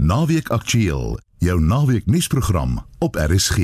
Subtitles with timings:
[0.00, 3.56] Naweek Aktueel, jou naweek nuusprogram op RSG.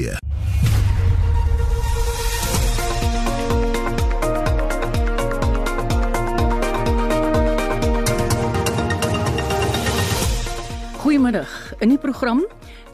[10.96, 11.72] Goeiemiddag.
[11.78, 12.44] In die program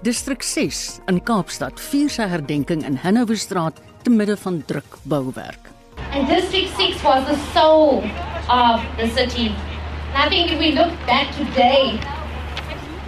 [0.02, 5.74] Distrik 6 in Kaapstad vier sy herdenking in Hanoverstraat te midde van druk bouwerk.
[6.14, 8.06] And District 6 was the soul
[8.46, 9.50] of the city.
[10.14, 11.98] And I think if we look back today,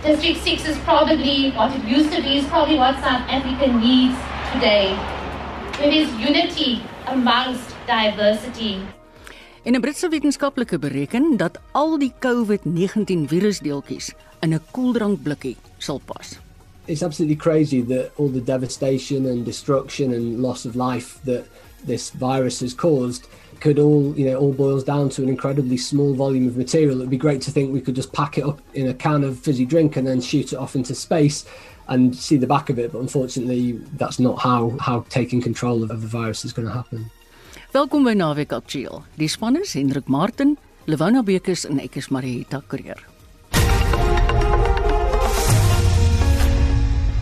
[0.05, 4.15] District 6 is probably what it used to be, is probably what South Africa needs
[4.53, 4.93] today.
[5.81, 8.77] It is unity amongst diversity.
[9.63, 16.39] En 'n Britse wetenskaplike bereken dat al die COVID-19 virusdeeltjies in 'n koeldrankblikkie sal pas.
[16.87, 21.47] it's absolutely crazy that all the devastation and destruction and loss of life that
[21.85, 23.27] this virus has caused
[23.61, 27.11] could all you know all boils down to an incredibly small volume of material it'd
[27.11, 29.65] be great to think we could just pack it up in a can of fizzy
[29.65, 31.45] drink and then shoot it off into space
[31.89, 35.91] and see the back of it but unfortunately that's not how how taking control of,
[35.91, 37.11] of the virus is going to happen
[37.75, 39.03] Welkom by Naweek Aktueel.
[39.19, 43.03] Die span is Hendrik Martin, Lewona Bekes en ek is Marieta Kreer.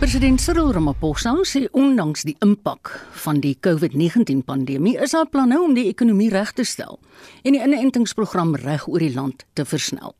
[0.03, 2.89] President Cyril Ramaphosa sê ondanks die impak
[3.23, 6.99] van die COVID-19 pandemie is daar planne om die ekonomie reg te stel
[7.47, 10.11] en die inentingsprogram reg oor die land te versnel.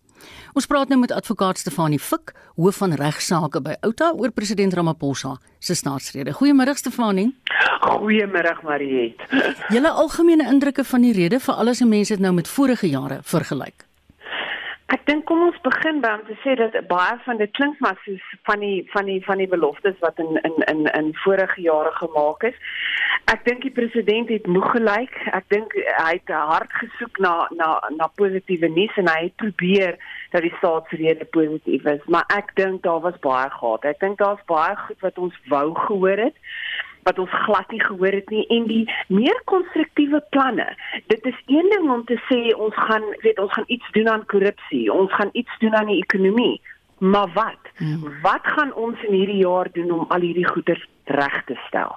[0.56, 5.36] Ons praat nou met advokaat Stefanie Fik, hoof van regsaake by Outa oor president Ramaphosa
[5.60, 6.32] se staatsrede.
[6.32, 7.34] Goeiemôre Stefanie.
[7.84, 9.20] Goeiemôre Mariet.
[9.68, 13.20] Julle algemene indrukke van die rede vir alles en mense dit nou met vorige jare
[13.28, 13.84] vergelyk.
[14.92, 17.96] Ek dink kom ons begin by om te sê dat baie van dit klink maar
[18.04, 21.94] soos van die van die van die beloftes wat in in in in vorige jare
[22.00, 22.58] gemaak is.
[23.32, 25.16] Ek dink die president het moeg gelyk.
[25.32, 29.96] Ek dink hy het hard gesoek na na na positiewe nuus en hy het probeer
[30.36, 33.86] dat die staatsrede positief is, maar ek dink daar was baie gehad.
[33.86, 36.38] Ek dink daar's baie goed wat ons wou gehoor het
[37.04, 40.68] wat ons glad nie gehoor het nie en die meer konstruktiewe planne.
[41.12, 44.26] Dit is een ding om te sê ons gaan weet ons gaan iets doen aan
[44.26, 46.62] korrupsie, ons gaan iets doen aan die ekonomie.
[47.04, 47.72] Maar wat?
[47.78, 48.14] Hmm.
[48.22, 51.96] Wat gaan ons in hierdie jaar doen om al hierdie goeder reg te stel?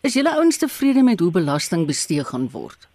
[0.00, 2.88] Is julle ouens tevrede met hoe belasting bestee gaan word?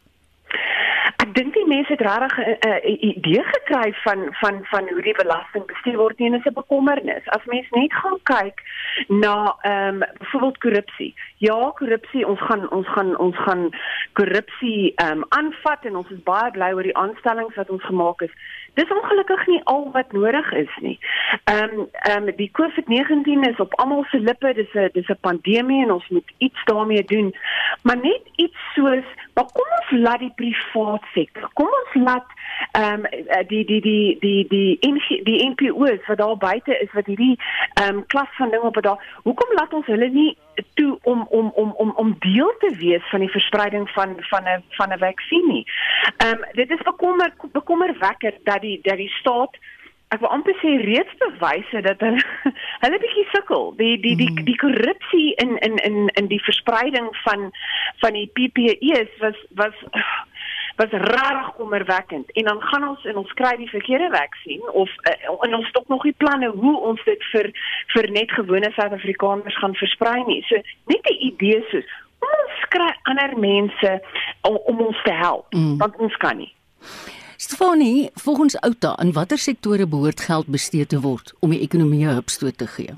[1.33, 5.66] Ek dink die mense het regtig 'n idee gekry van van van hoe die belasting
[5.66, 7.25] bestuur word en is 'n bekommernis.
[7.25, 8.61] As mens net gaan kyk
[9.07, 11.13] na ehm um, byvoorbeeld korrupsie.
[11.38, 13.69] Ja, korrupsie, ons gaan ons gaan ons gaan
[14.13, 18.19] korrupsie ehm um, aanvat en ons is baie bly oor die aanstellings wat ons gemaak
[18.19, 18.31] het.
[18.73, 20.99] Dis ongelukkig nie al wat nodig is nie.
[21.43, 24.53] Ehm um, ehm um, die COVID-19 is op almal se lippe.
[24.53, 27.35] Dis 'n dis 'n pandemie en ons moet iets daarmee doen.
[27.81, 31.49] Maar net iets soos, maar kom ons laat die privaat sektor.
[31.53, 32.25] Kom ons laat
[32.71, 37.05] ehm um, die die die die die die, die NPO's wat daar buite is wat
[37.05, 37.35] hierdie
[37.73, 39.19] ehm um, klas van dinge op daar.
[39.23, 40.38] Hoekom laat ons hulle nie
[40.73, 44.63] toe om om om om om deel te wees van die verspreiding van van 'n
[44.69, 45.66] van 'n vaksin nie.
[46.17, 49.57] Ehm um, dit is bekommer bekommerwekkend dat die dat die staat
[50.13, 52.22] ek wil amper sê reeds bewyse dat hulle
[52.84, 53.72] hulle bietjie sukkel.
[53.79, 57.50] Die die die die korrupsie in in in in die verspreiding van
[58.03, 59.75] van die PPE's was was
[60.75, 65.34] was rarig kommerwekkend en dan gaan ons en ons kry die verkeerde vaksin of uh,
[65.46, 67.52] en ons het nog nie planne hoe ons dit vir
[67.94, 70.41] vir net gewone Suid-Afrikaners gaan versprei nie.
[70.50, 70.56] So
[70.90, 71.90] net 'n idee soos
[72.23, 73.91] ons kry ander mense
[74.41, 75.78] om, om ons te help mm.
[75.78, 76.53] want ons kan nie.
[77.53, 82.16] Stefanie, volgens Outa, in watter sektore behoort geld bestee te word om die ekonomie 'n
[82.18, 82.94] hupstoot te gee?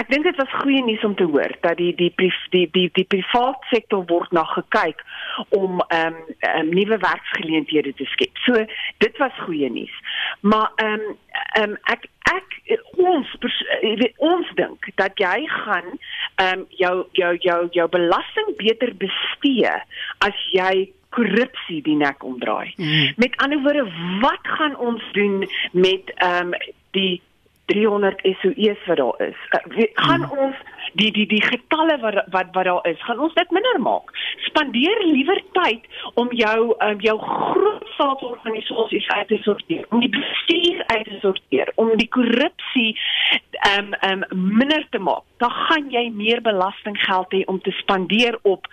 [0.00, 2.88] Ek dink dit was goeie nuus om te hoor dat die die die die die,
[2.92, 5.04] die privaat sektor word na gekyk
[5.48, 6.16] om ehm um,
[6.60, 8.36] um, nuwe werksgeleenthede te skep.
[8.46, 8.64] So
[8.98, 9.96] dit was goeie nuus.
[10.40, 11.16] Maar ehm um,
[11.52, 13.36] ehm um, ek ek ons
[14.16, 15.88] ons dink dat jy gaan
[16.34, 19.76] ehm um, jou jou jou jou belasting beter bestee
[20.18, 22.72] as jy korrupsie die nek omdraai.
[22.76, 23.12] Mm.
[23.16, 23.86] Met ander woorde,
[24.20, 27.22] wat gaan ons doen met ehm um, die
[27.68, 29.40] 300 SOE's wat daar is?
[29.50, 30.38] Uh, gaan mm.
[30.38, 30.56] ons
[30.92, 34.12] die die die getalle wat wat wat daar is, gaan ons dit minder maak.
[34.48, 35.84] Spandeer liewer tyd
[36.14, 41.72] om jou um, jou groot staatsorganisasies uit te sorteer, om die bestuur uit te sorteer,
[41.74, 42.90] om die korrupsie
[43.68, 45.24] ehm um, um, minder te maak.
[45.42, 48.66] Dan gaan jy meer belastinggeld hê om te spandeer op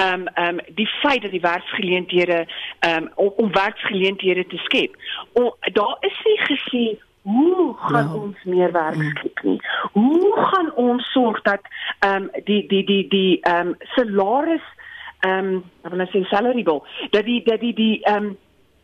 [0.00, 2.46] ehm um, ehm um, die feit dat die werksgeleenthede
[2.78, 4.96] ehm um, om, om werksgeleenthede te skep.
[5.32, 6.84] O, daar is nie gesê
[7.22, 8.14] hoe gaan ja.
[8.14, 9.16] ons meer werk mm.
[9.16, 9.60] skep nie.
[9.92, 11.60] Hoe gaan ons sorg dat
[11.98, 14.66] ehm um, die die die die ehm um, salaris
[15.20, 18.36] ehm um, wat wil ek sê salary bill dat die dat die die ehm um,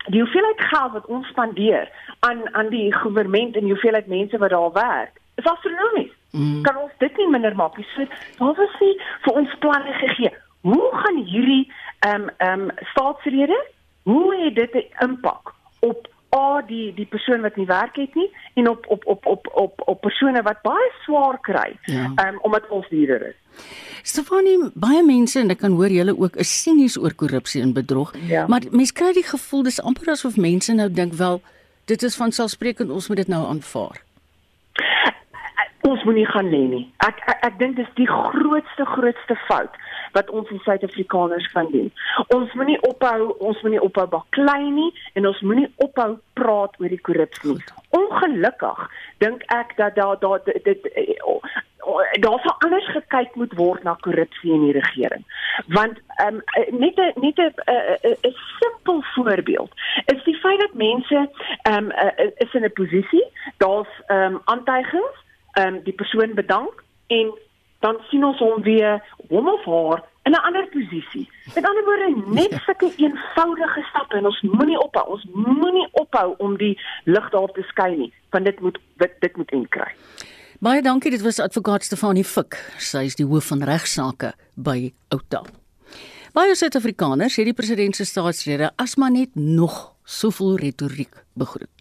[0.07, 1.89] die hoeveelheid geld wat ons spandeer
[2.21, 6.13] aan aan die regering en die hoeveelheid mense wat daar werk is astronomies.
[6.31, 6.63] Mm.
[6.63, 7.87] Kan ons dit nie minder maak nie?
[7.95, 8.05] So,
[8.39, 10.33] wat was die vir ons planne gegee?
[10.67, 11.65] Hoe gaan hierdie
[11.99, 13.59] ehm um, ehm um, staatsrede
[14.03, 18.31] hoe het dit 'n impak op a die die persoon wat nie werk het nie
[18.55, 22.13] en op op op op op op persone wat baie swaar kry ja.
[22.29, 23.37] um, omdat ons hierder is.
[24.03, 28.13] Stefanie, baie mense en ek kan hoor julle ook is sinies oor korrupsie en bedrog,
[28.29, 28.47] ja.
[28.47, 31.41] maar mense kry die gevoel dis amper asof mense nou dink wel
[31.85, 34.03] dit is van selfsprekend ons moet dit nou aanvaar.
[35.87, 36.85] Ons moenie gaan lê nie.
[37.07, 39.75] Ek ek, ek dink dis die grootste grootste fout
[40.17, 41.91] wat ons in Suid-Afrikaners kan doen.
[42.35, 47.03] Ons moenie ophou, ons moenie ophou baklei nie en ons moenie ophou praat oor die
[47.09, 47.57] korrupsie.
[47.97, 48.81] Ongelukkig
[49.25, 50.89] dink ek dat daar daar dit
[52.21, 55.23] daar sou anders gekyk moet word na korrupsie in die regering.
[55.67, 57.53] Want ehm um, net 'n net 'n
[58.31, 59.71] 'n simpel voorbeeld
[60.15, 61.31] is die feit dat mense
[61.63, 61.93] ehm um,
[62.37, 63.27] is in 'n posisie,
[63.57, 65.17] daar's ehm um, aantuigings,
[65.53, 67.39] ehm um, die persoon bedank en
[67.87, 69.01] dan sien ons hom weer
[69.31, 71.27] hom of haar in 'n ander posisie.
[71.55, 72.09] Met ander woorde,
[72.41, 72.59] net ja.
[72.59, 76.75] sulke eenvoudige stappe en ons moenie ophou, ons moenie ophou om die
[77.05, 79.91] lig daar te skyn nie, want dit moet dit, dit moet inkry.
[80.61, 82.57] Baie dankie, dit was advokaat Stefanie Fik.
[82.79, 85.43] Sy is die hoof van regsaake by Outa.
[86.33, 91.76] Baie Suid-Afrikaners het die president se staatsrede asma net nog soveel retoriek begroet.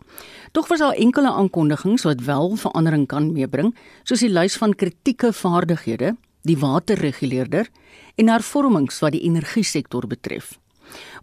[0.56, 3.74] Tog was daar enkele aankondigings wat wel verandering kan meebring,
[4.08, 6.14] soos die lys van kritieke vaardighede,
[6.48, 7.68] die waterreguleerder
[8.16, 10.54] en hervormings wat die energiesektor betref.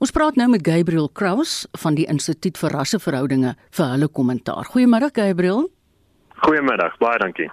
[0.04, 4.68] Ons praat nou met Gabriel Kraus van die Instituut vir Rasseverhoudinge vir hulle kommentaar.
[4.68, 5.64] Goeiemôre Gabriel.
[6.44, 7.48] Goeiemiddag, baie dankie.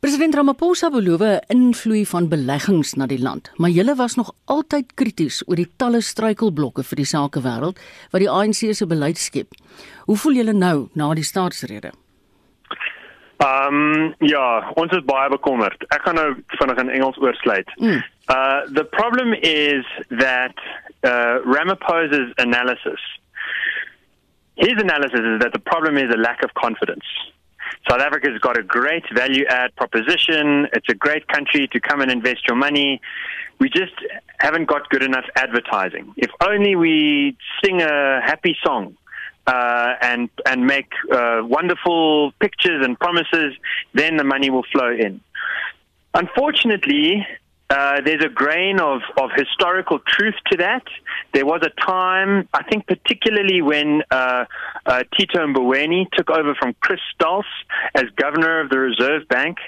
[0.00, 4.94] President Ramaphosa beloof 'n invloei van beleggings na die land, maar julle was nog altyd
[4.94, 7.80] krities oor die talle struikelblokke vir die sakewêreld
[8.12, 9.48] wat die ANC se beleid skep.
[10.06, 11.90] Hoe voel julle nou na die staatsrede?
[13.38, 15.82] Ehm um, ja, ons is baie bekommerd.
[15.88, 17.70] Ek gaan nou vinnig in Engels oorsluit.
[17.80, 18.02] Mm.
[18.30, 20.54] Uh the problem is that
[21.02, 23.02] uh Ramaphosa's analysis
[24.54, 27.06] his analysis is that the problem is a lack of confidence.
[27.88, 30.68] South Africa's got a great value add proposition.
[30.72, 33.00] It's a great country to come and invest your money.
[33.58, 33.94] We just
[34.38, 36.12] haven't got good enough advertising.
[36.16, 38.96] If only we sing a happy song
[39.46, 43.54] uh, and and make uh, wonderful pictures and promises,
[43.94, 45.20] then the money will flow in.
[46.14, 47.26] Unfortunately,
[47.70, 50.84] uh, there's a grain of, of historical truth to that.
[51.34, 54.46] There was a time, I think, particularly when uh,
[54.86, 57.44] uh, Tito Mboweni took over from Chris Stals
[57.94, 59.58] as governor of the Reserve Bank,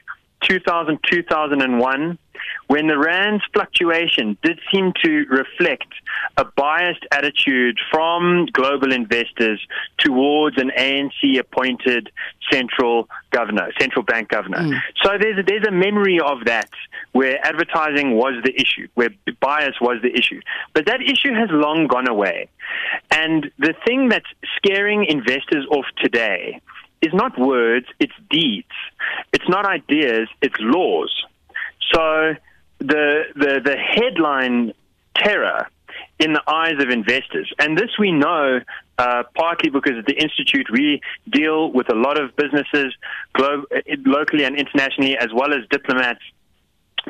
[0.43, 2.19] 2000 2001
[2.67, 5.89] when the rand's fluctuation did seem to reflect
[6.37, 9.61] a biased attitude from global investors
[9.99, 12.11] towards an ANC appointed
[12.51, 14.59] central governor, central bank governor.
[14.59, 14.81] Mm.
[15.03, 16.71] So there's a, there's a memory of that
[17.13, 19.11] where advertising was the issue, where
[19.41, 20.41] bias was the issue.
[20.73, 22.49] But that issue has long gone away.
[23.11, 24.27] And the thing that's
[24.57, 26.61] scaring investors off today
[27.03, 28.69] is not words, it's deeds.
[29.33, 31.13] It's not ideas, it's laws.
[31.93, 32.35] So
[32.79, 34.73] the the the headline
[35.17, 35.69] terror
[36.19, 38.61] in the eyes of investors, and this we know
[38.99, 41.01] uh, partly because at the institute we
[41.31, 42.95] deal with a lot of businesses,
[43.33, 43.65] glo-
[44.05, 46.21] locally and internationally, as well as diplomats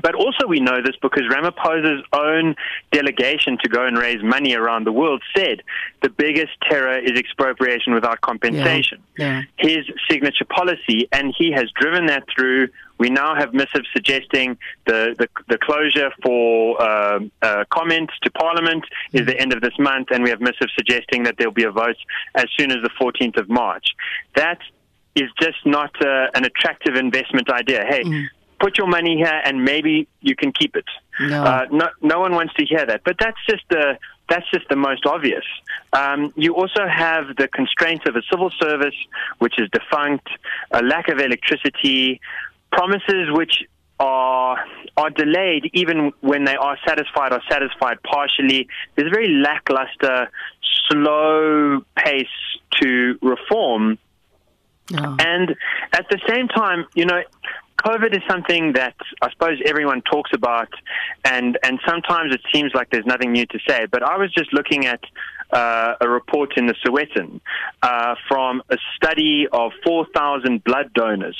[0.02, 2.54] but also, we know this because Ramaphosa's own
[2.92, 5.62] delegation to go and raise money around the world said
[6.02, 9.02] the biggest terror is expropriation without compensation.
[9.16, 9.42] Yeah.
[9.58, 9.68] Yeah.
[9.70, 12.68] His signature policy, and he has driven that through.
[12.98, 18.84] We now have missives suggesting the, the, the closure for uh, uh, comment to Parliament
[19.12, 21.64] is the end of this month, and we have missives suggesting that there will be
[21.64, 21.96] a vote
[22.34, 23.94] as soon as the 14th of March.
[24.36, 24.58] That
[25.14, 27.84] is just not uh, an attractive investment idea.
[27.88, 28.26] Hey, mm
[28.60, 30.84] put your money here and maybe you can keep it.
[31.18, 31.42] No.
[31.42, 33.98] Uh, no, no one wants to hear that, but that's just the
[34.28, 35.44] that's just the most obvious.
[35.92, 38.94] Um, you also have the constraints of a civil service,
[39.38, 40.28] which is defunct,
[40.70, 42.20] a lack of electricity,
[42.70, 43.64] promises which
[43.98, 44.64] are
[44.96, 48.68] are delayed even when they are satisfied or satisfied partially.
[48.94, 50.30] There's a very lackluster,
[50.88, 52.26] slow pace
[52.80, 53.98] to reform.
[54.90, 55.16] No.
[55.20, 55.54] And
[55.92, 57.22] at the same time, you know,
[57.84, 60.68] COVID is something that I suppose everyone talks about,
[61.24, 63.86] and and sometimes it seems like there's nothing new to say.
[63.90, 65.00] But I was just looking at
[65.52, 67.40] uh, a report in the Sowetan
[67.82, 71.36] uh, from a study of 4,000 blood donors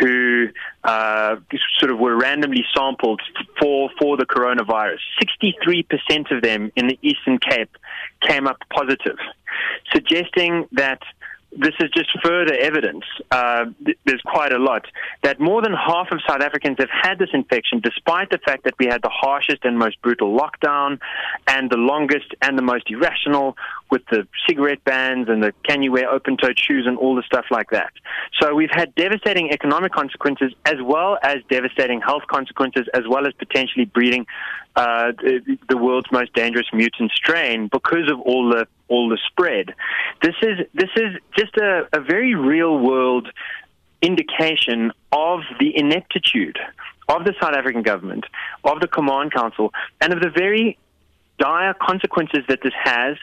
[0.00, 0.48] who
[0.82, 1.36] uh,
[1.78, 3.20] sort of were randomly sampled
[3.60, 4.98] for for the coronavirus.
[5.22, 7.76] 63% of them in the Eastern Cape
[8.26, 9.18] came up positive,
[9.92, 11.02] suggesting that
[11.56, 14.86] this is just further evidence, uh, th- there's quite a lot,
[15.22, 18.74] that more than half of South Africans have had this infection, despite the fact that
[18.78, 20.98] we had the harshest and most brutal lockdown
[21.48, 23.56] and the longest and the most irrational
[23.90, 27.22] with the cigarette bans and the can you wear open toed shoes and all the
[27.22, 27.92] stuff like that.
[28.40, 33.34] So we've had devastating economic consequences as well as devastating health consequences, as well as
[33.34, 34.26] potentially breeding
[34.76, 39.74] uh, the, the world's most dangerous mutant strain because of all the all the spread.
[40.22, 43.26] This is this is just a, a very real world
[44.02, 46.58] indication of the ineptitude
[47.08, 48.24] of the South African government,
[48.64, 50.78] of the Command Council, and of the very
[51.38, 53.16] dire consequences that this has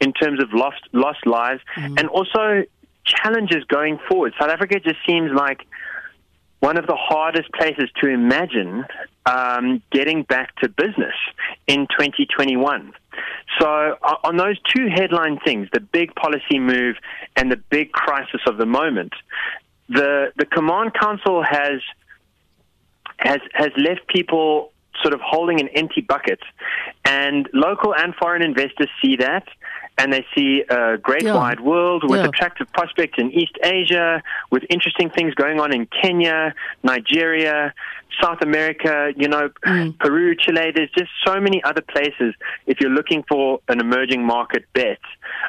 [0.00, 1.98] in terms of lost lost lives mm-hmm.
[1.98, 2.64] and also
[3.04, 4.32] challenges going forward.
[4.38, 5.60] South Africa just seems like
[6.60, 8.84] one of the hardest places to imagine
[9.26, 11.14] um, getting back to business
[11.66, 12.92] in 2021.
[13.60, 16.96] So, on those two headline things, the big policy move
[17.36, 19.12] and the big crisis of the moment,
[19.88, 21.80] the the command council has
[23.18, 26.40] has has left people sort of holding an empty bucket,
[27.04, 29.46] and local and foreign investors see that
[29.96, 31.34] and they see a great yeah.
[31.34, 32.26] wide world with yeah.
[32.26, 37.72] attractive prospects in East Asia, with interesting things going on in Kenya, Nigeria,
[38.20, 39.98] South America, you know, mm.
[39.98, 40.72] Peru, Chile.
[40.74, 42.34] There's just so many other places
[42.66, 45.00] if you're looking for an emerging market bet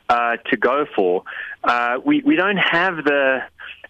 [0.10, 1.24] uh, to go for.
[1.64, 3.40] Uh, we, we don't have the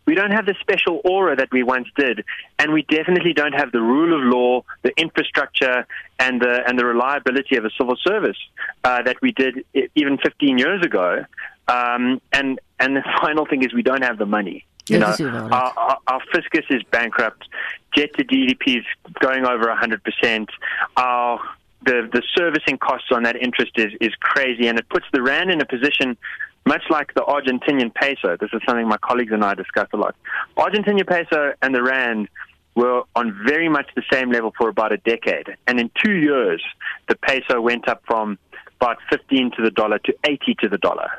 [0.06, 2.24] we don't have the special aura that we once did,
[2.60, 5.88] and we definitely don't have the rule of law, the infrastructure,
[6.20, 8.38] and the and the reliability of a civil service
[8.84, 11.26] uh, that we did even 15 years ago.
[11.68, 14.66] Um, and and the final thing is we don't have the money.
[14.88, 15.16] You know,
[15.52, 17.48] our, our, our fiscus is bankrupt.
[17.96, 18.86] Jet to GDP is
[19.20, 20.48] going over 100%.
[20.96, 21.40] Our
[21.86, 25.50] the the servicing costs on that interest is is crazy, and it puts the rand
[25.52, 26.18] in a position
[26.66, 28.38] much like the Argentinian peso.
[28.38, 30.16] This is something my colleagues and I discuss a lot.
[30.58, 32.28] Argentinian peso and the rand
[32.76, 36.64] were on very much the same level for about a decade, and in two years,
[37.10, 38.38] the peso went up from
[38.82, 41.10] about 15 to the dollar to 80 to the dollar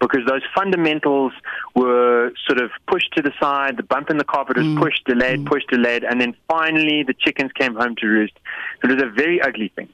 [0.00, 1.32] because those fundamentals
[1.74, 3.76] were sort of pushed to the side.
[3.76, 4.78] The bump in the carpet was mm.
[4.78, 5.46] pushed, delayed, mm.
[5.46, 8.34] pushed, delayed, and then finally the chickens came home to roost.
[8.82, 9.88] It was a very ugly thing.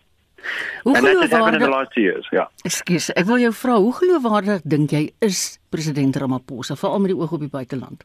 [0.85, 2.49] Hoe and that has happened in the last two years, ja.
[2.67, 7.19] Ekskuus, ek wil jou vra, hoe geloofwaardig dink jy is president Ramaphosa veral met die
[7.21, 8.02] oog op die buiteland?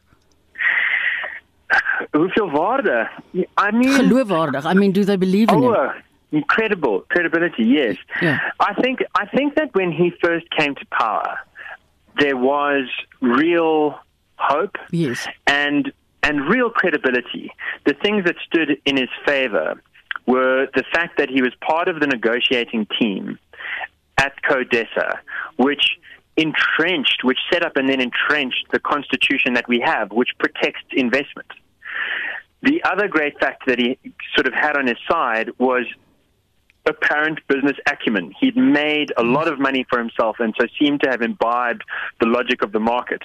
[2.12, 3.08] Hoeveel waarde?
[3.56, 4.64] I mean geloofwaardig.
[4.64, 6.02] I mean do they believe in oh, him?
[6.30, 7.96] Incredible credibility, yes.
[8.20, 8.38] Yeah.
[8.60, 11.38] I think I think that when he first came to power,
[12.18, 12.84] there was
[13.20, 13.98] real
[14.36, 14.76] hope.
[14.90, 15.26] Yes.
[15.46, 17.50] And and real credibility.
[17.86, 19.80] The things that stood in his favor
[20.26, 23.38] were the fact that he was part of the negotiating team
[24.18, 25.18] at CODESA,
[25.56, 25.96] which
[26.36, 31.50] entrenched, which set up and then entrenched the constitution that we have, which protects investment.
[32.62, 33.98] The other great fact that he
[34.34, 35.84] sort of had on his side was
[36.88, 38.32] apparent business acumen.
[38.40, 41.84] He'd made a lot of money for himself and so seemed to have imbibed
[42.20, 43.22] the logic of the market.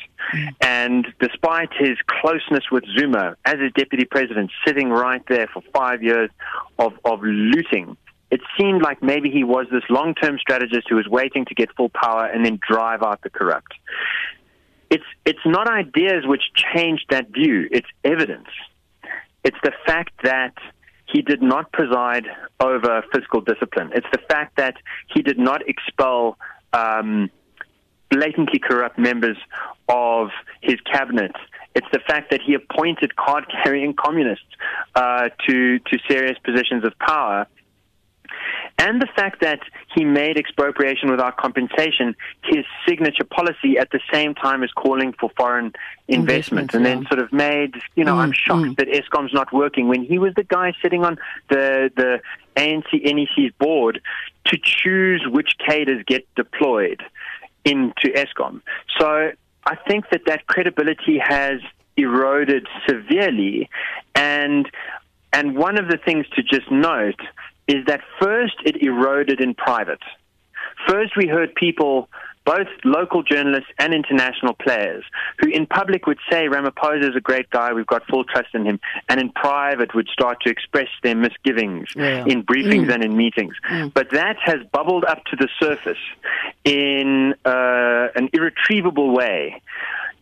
[0.62, 6.04] And despite his closeness with Zuma as his deputy president, sitting right there for five
[6.04, 6.30] years
[6.78, 7.98] of, of looting,
[8.32, 11.70] it seemed like maybe he was this long term strategist who was waiting to get
[11.76, 13.74] full power and then drive out the corrupt.
[14.90, 16.42] It's, it's not ideas which
[16.76, 18.48] changed that view, it's evidence.
[19.44, 20.54] It's the fact that
[21.06, 22.26] he did not preside
[22.60, 23.92] over fiscal discipline.
[23.94, 24.76] It's the fact that
[25.14, 26.38] he did not expel
[26.72, 27.30] um,
[28.10, 29.38] blatantly corrupt members
[29.90, 30.30] of
[30.62, 31.32] his cabinet.
[31.76, 34.46] It's the fact that he appointed card carrying communists
[34.96, 37.48] uh, to, to serious positions of power
[38.84, 39.62] and the fact that
[39.96, 42.14] he made expropriation without compensation
[42.44, 45.72] his signature policy at the same time as calling for foreign
[46.10, 46.96] investment, investment and yeah.
[46.96, 48.76] then sort of made, you know, mm, I'm shocked mm.
[48.76, 51.18] that Eskom's not working when he was the guy sitting on
[51.50, 52.20] the, the
[52.58, 54.02] ANC NEC's board
[54.48, 57.02] to choose which cadres get deployed
[57.64, 58.62] into Eskom.
[59.00, 59.32] So
[59.66, 61.62] I think that that credibility has
[61.96, 63.70] eroded severely
[64.14, 64.70] and
[65.32, 67.20] and one of the things to just note
[67.68, 70.02] is that first it eroded in private.
[70.88, 72.10] First, we heard people,
[72.46, 75.04] both local journalists and international players,
[75.40, 78.66] who in public would say Ramaphosa is a great guy, we've got full trust in
[78.66, 82.26] him, and in private would start to express their misgivings yeah.
[82.26, 82.94] in briefings mm.
[82.94, 83.56] and in meetings.
[83.70, 83.94] Mm.
[83.94, 86.04] But that has bubbled up to the surface
[86.66, 89.62] in uh, an irretrievable way.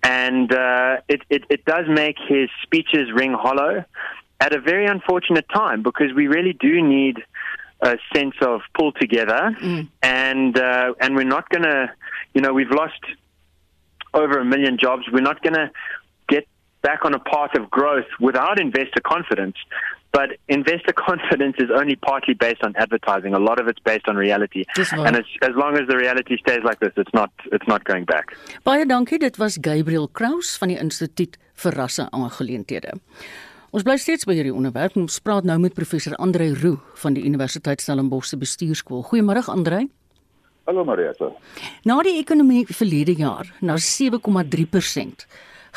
[0.03, 3.85] And uh, it, it, it does make his speeches ring hollow
[4.41, 7.17] at a very unfortunate time because we really do need
[7.81, 9.87] a sense of pull together, mm.
[10.01, 11.89] and uh, and we're not going to,
[12.33, 13.01] you know, we've lost
[14.13, 15.03] over a million jobs.
[15.11, 15.71] We're not going to
[16.27, 16.47] get
[16.81, 19.55] back on a path of growth without investor confidence.
[20.11, 23.33] But investor confidence is only partly based on advertising.
[23.33, 24.65] A lot of it's based on reality.
[24.91, 28.05] And as, as long as the reality stays like this, it's not it's not going
[28.05, 28.35] back.
[28.65, 29.17] Baie dankie.
[29.17, 32.99] Dit was Gabriel Kraus van die Instituut vir Rasse Aangeleenthede.
[33.71, 34.97] Ons bly steeds by hierdie onderwerp.
[34.99, 39.05] Ons praat nou met professor Andre Roo van die Universiteit Stellenbosch se bestuurskool.
[39.07, 39.85] Goeiemôre Andre.
[40.67, 41.29] Hallo Marieta.
[41.87, 45.23] Na die ekonomie verlede jaar na 7,3%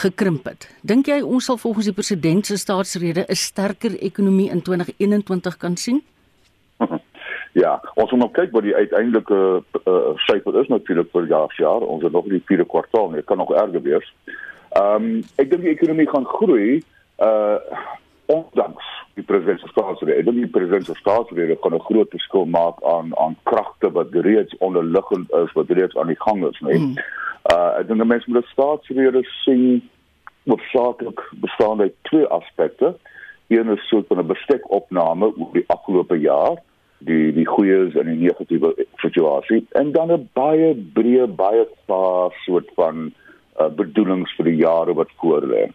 [0.03, 0.67] gekrimp het.
[0.83, 5.77] Dink jy ons sal volgens die president se staatsrede 'n sterker ekonomie in 2021 kan
[5.77, 6.03] sien?
[7.55, 11.87] Ja, ons moet kyk wat die uiteindelike uh, syfer is natuurlik vir jaar jaar.
[11.87, 14.15] Ons het nog nie die vierde kwartaal nie, kan nog erger wees.
[14.75, 16.83] Ehm um, ek dink die ekonomie gaan groei
[17.19, 17.59] uh
[18.27, 20.33] ondanks die president se staatsrede.
[20.33, 25.33] Die president se staatsrede kan 'n groot verskil maak aan aan kragte wat reeds onderliggend
[25.33, 26.79] is, wat reeds aan die gang is, nee.
[26.79, 26.95] Mm.
[27.53, 29.91] Uh ek dink mense moet die staatsrede sien
[30.45, 32.95] hoofsaaklik bestaan uit twee aspekte.
[33.49, 36.57] Een is soort van 'n bestekopname oor die afgelope jaar,
[36.99, 42.71] die die goeies en die negatiewe situasie en dan 'n baie breë, baie vaar soort
[42.75, 43.13] van
[43.61, 45.69] uh, bedoelings vir die jare wat voorlê.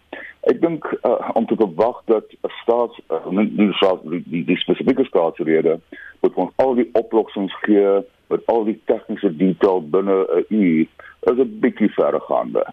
[0.47, 5.05] Ek dink uh, om te verwag dat 'n staats uh, die, die, die, die spesifieke
[5.05, 5.79] staatsrede
[6.19, 10.87] moet van al die oplossings gee met al die tegniese detail binne 'n uur
[11.31, 12.65] is 'n bietjie verregaande.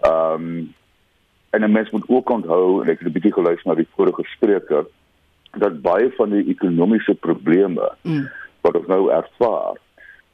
[0.00, 0.74] Ehm um,
[1.50, 4.22] en 'n mens moet ook onthou en ek het 'n bietjie geluister na die vorige
[4.22, 4.86] spreker
[5.50, 8.28] dat baie van die ekonomiese probleme mm.
[8.60, 9.76] wat ons nou ervaar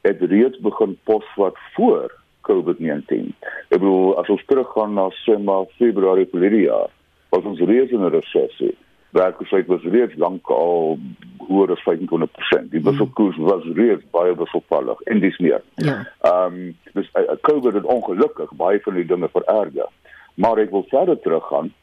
[0.01, 2.13] het reeds begin posvat voor
[2.49, 3.31] COVID-19.
[3.69, 6.91] Ek bedoel as ons teruggaan na sê maar Februarie verlede jaar,
[7.29, 8.75] was ons reeds in 'n resessie
[9.17, 10.99] werkloosheid was reeds lank al
[11.47, 12.71] hoër as 25%.
[12.71, 15.63] Die wisselkoers was reeds baie wisselvallig en dis meer.
[15.75, 15.97] Ja.
[16.29, 19.89] Ehm um, dus uh, COVID het ongelukkig baie van die dinge vererger.
[20.35, 21.73] Maar ek wil verder teruggaan.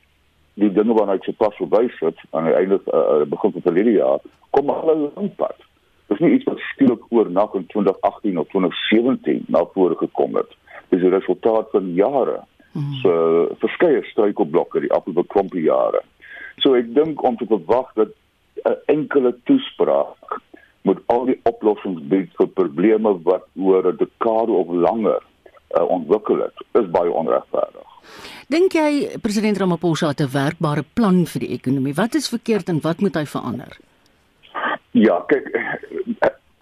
[0.60, 4.20] Die dinge waarna ek sopas verwys het aan die einde uh, begin van verlede jaar,
[4.50, 5.56] kom al 'n lang pad.
[6.14, 10.50] Dis nie iets wat skielik oornag in 2018 of 2017 na vore gekom het.
[10.94, 12.38] Dis 'n resultaat van jare.
[12.72, 12.92] Mm.
[13.02, 13.10] So
[13.58, 16.02] verskeie struikelblokke die afgelope klompie jare.
[16.62, 18.08] So ek dink om te verwag dat
[18.62, 20.38] 'n enkele toespraak
[20.82, 25.22] moet al die oplossings bied vir probleme wat oor 'n dekade of langer
[25.76, 27.88] uh, ontwikkel het, is baie onregverdig.
[28.48, 31.94] Dink jy president Ramaphosa het 'n werkbare plan vir die ekonomie?
[31.94, 33.78] Wat is verkeerd en wat moet hy verander?
[34.94, 35.50] Ja, kyk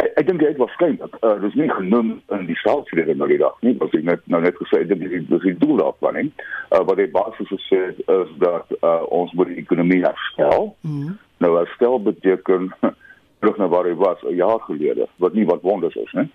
[0.02, 3.74] ek dink dit waarskynlik uh, dis nie genoem in die staatsrede nou die dag nie
[3.80, 6.28] wat ek net nou net gesê dit is die doel daarvan nie
[6.72, 10.72] uh, wat die basis gesê het is dat uh, ons moet die ekonomie herstel.
[10.82, 11.14] Mm.
[11.44, 12.70] nou herstel beteken
[13.42, 16.28] terug na waar hy was 'n jaar gelede wat nie wat wonders is nie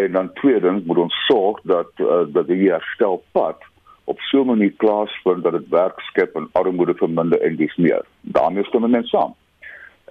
[0.00, 3.62] en dan tweedens moet ons sorg dat uh, dat die herstelpad
[4.04, 8.04] op so 'n manier plaasvind dat dit werk skep en armoede verminder en dis meer.
[8.20, 9.34] Daarmee stem mense saam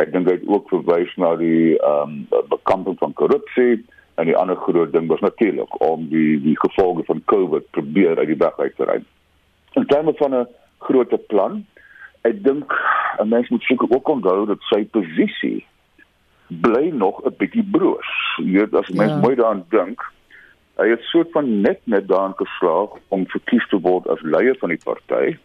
[0.01, 3.83] Ek dink hy het ook verwys na die ehm um, bekamping van korrupsie
[4.15, 8.27] en die ander groot ding was natuurlik om die die gevolge van COVID probeer uit
[8.33, 8.99] die weg uit te ry.
[9.73, 11.65] In terme van 'n groter plan,
[12.21, 12.73] ek dink
[13.19, 15.65] 'n mens moet seker ook onthou dat sy posisie
[16.47, 18.09] bly nog 'n bietjie broos.
[18.37, 19.19] Jy weet as mens ja.
[19.19, 20.01] mooi daaraan dink,
[20.77, 24.69] hy het soort van net net daarin geslaag om verkies te word as leier van
[24.69, 25.37] die party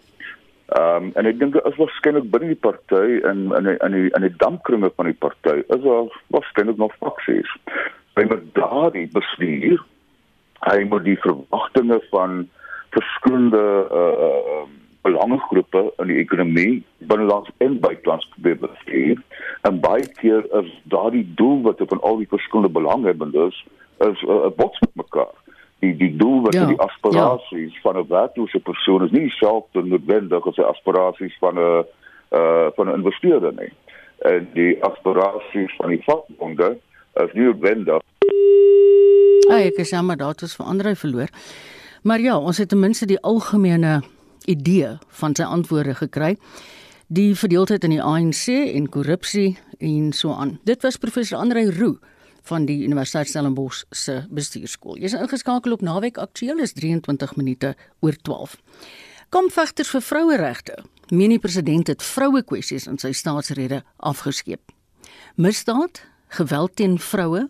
[0.69, 4.25] Ehm um, en ek dink as waarskynlik binne die party en in in die in
[4.27, 7.55] die dampkringe van die party is daar waarskynlik nog faksies.
[8.21, 9.81] Hy moet daardie bestuur.
[10.67, 12.45] Hy moet die verwagtinge van
[12.99, 13.65] verskillende
[14.01, 14.67] uh uh
[15.09, 19.25] belangegroepe in die ekonomie binnelands en buitelands probeer bestuur.
[19.71, 23.65] En baie keer is daardie doel wat op al die verskillende belanghebbendes
[24.05, 25.33] is 'n uh, bots met mekaar
[25.79, 27.81] die die doel wat ja, die aspirasies ja.
[27.83, 31.85] van 'n werklose persoon is nie dieselfde noodwendig as die aspirasies van 'n
[32.31, 33.73] uh van 'n investeerder nie.
[34.19, 36.79] En die aspirasies van die vakbonde
[37.15, 38.03] is nie noodwendig.
[39.49, 41.29] Ag ek sê maar dat is verander hy verloor.
[42.03, 44.03] Maar ja, ons het ten minste die algemene
[44.45, 46.37] idee van sy antwoorde gekry.
[47.07, 50.59] Die verdeeldheid in die ANC en korrupsie en so aan.
[50.65, 51.99] Dit was professor Andre Roo
[52.43, 54.99] van die Universiteit Stellenbosch se bestuurskool.
[54.99, 58.57] Jy's ingeskakel op Naweek Aktueel is 23 minute oor 12.
[59.29, 60.79] Kampvegters vir vroueregte.
[61.11, 64.73] Meen die president het vroue kwessies in sy staatsrede afgeskeep.
[65.37, 67.49] Misdaad, geweld teen vroue,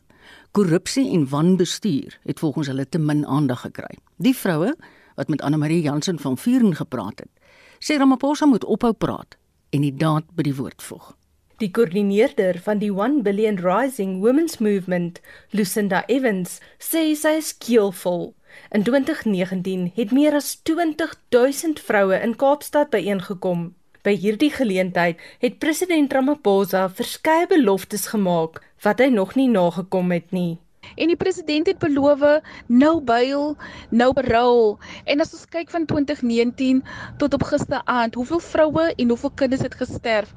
[0.53, 3.98] korrupsie en wanbestuur het volgens hulle te min aandag gekry.
[4.16, 4.74] Die vroue
[5.18, 7.31] wat met Anne Marie Jansen van Vuren gepraat het,
[7.79, 9.38] sê Ramaphosa moet ophou praat
[9.70, 11.17] en die daad by die woord voeg.
[11.59, 18.29] Die koördineerder van die 1 Billion Rising Women's Movement, Lucinda Evans, sê sy is keelvol.
[18.71, 23.73] In 2019 het meer as 20000 vroue in Kaapstad byeengekom.
[24.07, 30.31] By hierdie geleentheid het president Ramaphosa verskeie beloftes gemaak wat hy nog nie nagekom het
[30.31, 30.61] nie.
[30.96, 33.57] En die president het beloof nou byl,
[33.90, 34.77] nou berou.
[35.05, 36.85] En as ons kyk van 2019
[37.18, 40.33] tot op gisteraand, hoeveel vroue en hoeveel kinders het gesterf?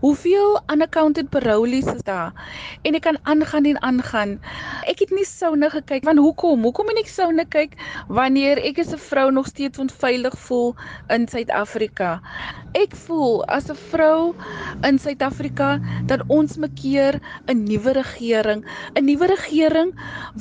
[0.00, 2.32] Hoeveel unaccounted parolees is daar?
[2.82, 4.36] En ek kan aangaan en aangaan.
[4.86, 6.62] Ek het nie soune gekyk want hoekom?
[6.62, 7.76] Hoekom moet ek soune kyk
[8.08, 10.74] wanneer ek as 'n vrou nog steeds onveilig voel
[11.08, 12.20] in Suid-Afrika?
[12.76, 14.34] Ek voel as 'n vrou
[14.82, 18.64] in Suid-Afrika dat ons mekeer 'n nuwe regering,
[18.94, 19.95] 'n nuwe regering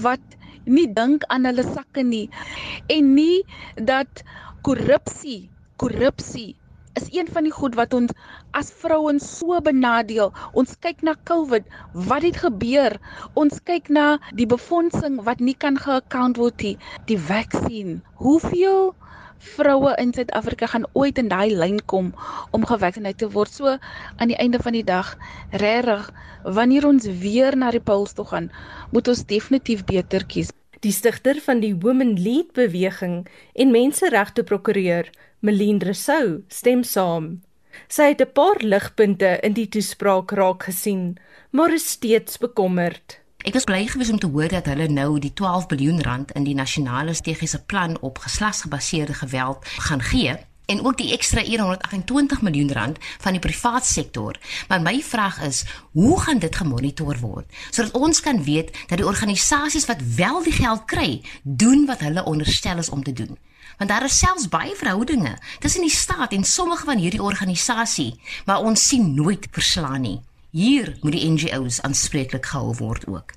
[0.08, 2.28] wat nie dink aan hulle sakke nie
[2.98, 3.44] en nie
[3.92, 4.24] dat
[4.66, 5.50] korrupsie,
[5.82, 6.56] korrupsie
[6.96, 8.14] is een van die goed wat ons
[8.56, 10.32] as vrouens so benadeel.
[10.56, 11.66] Ons kyk na COVID,
[12.10, 12.96] wat het gebeur?
[13.36, 14.06] Ons kyk na
[14.40, 16.78] die befondsing wat nie kan ge-account word nie,
[17.12, 18.00] die vaksin.
[18.22, 18.94] Hoeveel
[19.56, 22.14] vroue in Suid-Afrika gaan ooit in daai lyn kom
[22.52, 23.54] om gevaksineer te word?
[23.54, 23.78] So
[24.18, 25.14] aan die einde van die dag,
[25.52, 26.10] regtig,
[26.44, 28.52] wanneer ons weer na die polls toe gaan,
[28.92, 30.52] moet ons definitief beter kies.
[30.86, 37.42] Die stigter van die Women Lead beweging en menseregte prokureur, Melien Resou, stem saam.
[37.88, 41.18] Sy het 'n paar ligpunte in die toespraak raak gesien,
[41.52, 43.25] maar is steeds bekommerd.
[43.46, 46.48] Ek was bly gewees om te hoor dat hulle nou die 12 miljard rand in
[46.48, 50.34] die nasionale strategiese plan op geslagsgebaseerde geweld gaan gee
[50.66, 54.34] en ook die ekstra 128 miljoen rand van die privaat sektor.
[54.68, 59.08] Maar my vraag is, hoe gaan dit gemonitor word sodat ons kan weet dat die
[59.14, 63.38] organisasies wat wel die geld kry, doen wat hulle onderstel is om te doen?
[63.78, 68.66] Want daar is selfs baie verhoudinge tussen die staat en sommige van hierdie organisasie, maar
[68.66, 70.22] ons sien nooit verslaan nie.
[70.56, 73.34] Hier moet die NGO's aanspreeklik gehou word ook.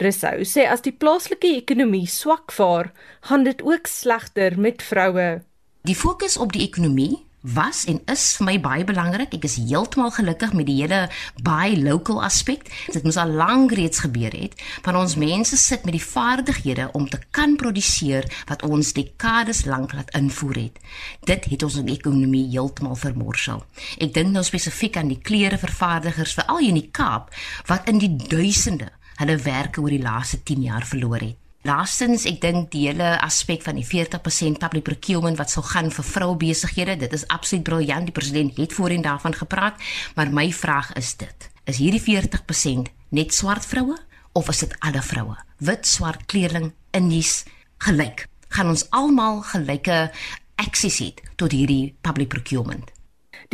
[0.00, 2.88] Resou sê as die plaaslike ekonomie swak vaar,
[3.28, 5.42] gaan dit ook slegter met vroue.
[5.84, 9.34] Die fokus op die ekonomie was en is vir my baie belangrik.
[9.34, 11.08] Ek is heeltemal gelukkig met die hele
[11.42, 12.64] buy local aspek.
[12.94, 14.54] Dit moes al lank reeds gebeur het,
[14.86, 19.94] want ons mense sit met die vaardighede om te kan produseer wat ons dekades lank
[19.98, 20.80] laat invoer het.
[21.26, 23.64] Dit het ons ekonomie heeltemal vermorsel.
[23.98, 27.32] Ek dink nou spesifiek aan die klerevervaardigers veral in die Kaap
[27.66, 31.41] wat in die duisende hulle werke oor die laaste 10 jaar verloor het.
[31.62, 36.06] Laastens, ek dink die hele aspek van die 40% public procurement wat sou gaan vir
[36.08, 38.08] vroubesighede, dit is absoluut briljant.
[38.08, 39.78] Die president het voorheen daarvan gepraat,
[40.16, 43.94] maar my vraag is dit: Is hierdie 40% net swart vroue
[44.34, 45.36] of is dit alle vroue?
[45.62, 47.44] Wit, swart, kleerling, indies,
[47.86, 48.26] gelyk.
[48.48, 50.10] Gaan ons almal gelyke
[50.58, 52.90] access hê tot hierdie public procurement?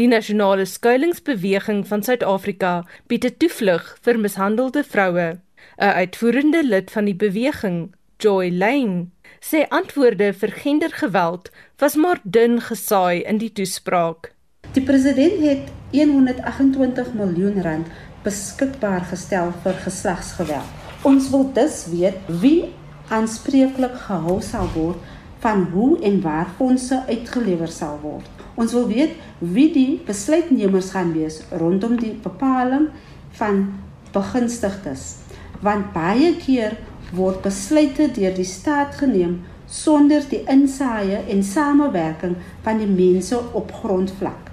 [0.01, 5.41] Die nasionale skuilingsbeweging van Suid-Afrika bied 'n toevlug vir mishandelde vroue.
[5.77, 12.57] 'n Uitvoerende lid van die beweging, Joy Lane sê antwoorde vir gendergeweld was maar dun
[12.59, 14.33] gesaai in die toespraak.
[14.75, 17.93] Die president het 128 miljoen rand
[18.25, 20.75] beskikbaar gestel vir geslagsgeweld.
[21.07, 22.73] Ons wil dus weet wie
[23.15, 24.99] aanspreeklik gehou sal word
[25.47, 28.27] van hoe en waar fondse uitgelewer sal word.
[28.59, 32.91] Ons wil weet wie die besluitnemers gaan wees rondom die bepaling
[33.39, 33.63] van
[34.11, 35.21] begunstigdes.
[35.63, 36.75] Want baie keer
[37.15, 43.73] word besluite deur die staat geneem sonder die insaaie en samewerking van die mense op
[43.83, 44.49] grondvlak.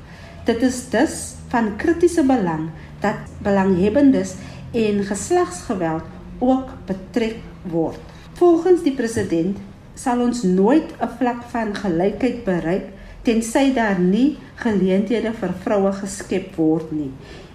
[0.45, 1.15] Dit is dus
[1.53, 2.69] van kritiese belang
[3.03, 4.35] dat belanghebbendes
[4.75, 6.03] en geslagsgeweld
[6.39, 7.39] ook betrek
[7.71, 7.99] word.
[8.35, 9.57] Volgens die president
[9.95, 12.91] sal ons nooit 'n vlak van gelykheid bereik
[13.21, 17.11] tensy daar nie geleenthede vir vroue geskep word nie.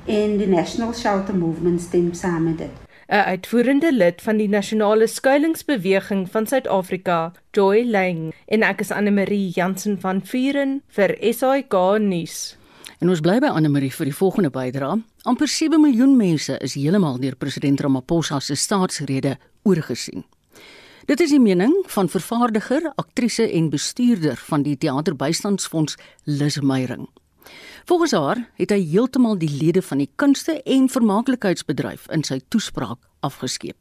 [0.06, 2.79] En die National Shelter Movement stem saam met dit.
[3.10, 9.10] 'n uitvoerende lid van die nasionale skuilingsbeweging van Suid-Afrika, Joy Lang, en ek is Anne
[9.10, 12.56] Marie Jansen van Vuren vir SAK nuus.
[13.00, 15.02] En ons bly by Anne Marie vir die volgende bydrae.
[15.22, 20.24] amper 7 miljoen mense is heeltemal deur president Ramaphosa se staatsrede oorgesien.
[21.06, 27.08] Dit is die mening van vervaardiger, aktrise en bestuurder van die Teaterbystandsfonds Lis Meyering.
[27.84, 32.98] Volgens haar het hy heeltemal die lede van die kunste en vermaaklikheidsbedryf in sy toespraak
[33.20, 33.76] afgeskeep.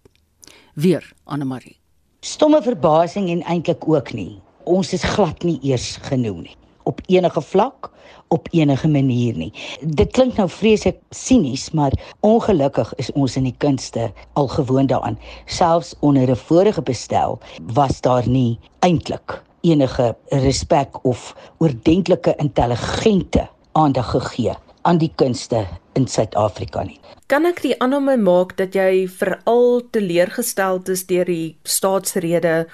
[0.74, 1.78] Weer Anne Marie.
[2.22, 4.40] Stomme verbasing en eintlik ook nie.
[4.64, 6.56] Ons is glad nie eers genoem nie
[6.90, 7.92] op enige vlak
[8.28, 9.52] op enige manier nie.
[9.82, 11.94] Dit klink nou vreeslik sinies, maar
[12.26, 15.20] ongelukkig is ons in die kunste al gewoond daaraan.
[15.46, 17.40] Selfs onder 'n vorige bestel
[17.74, 26.08] was daar nie eintlik enige respek of oordentlike intelligente aandag gegee aan die kunste in
[26.08, 26.99] Suid-Afrika nie.
[27.27, 32.67] Kan ek die aanname maak dat jy veral teleurgestel is deur die staatsrede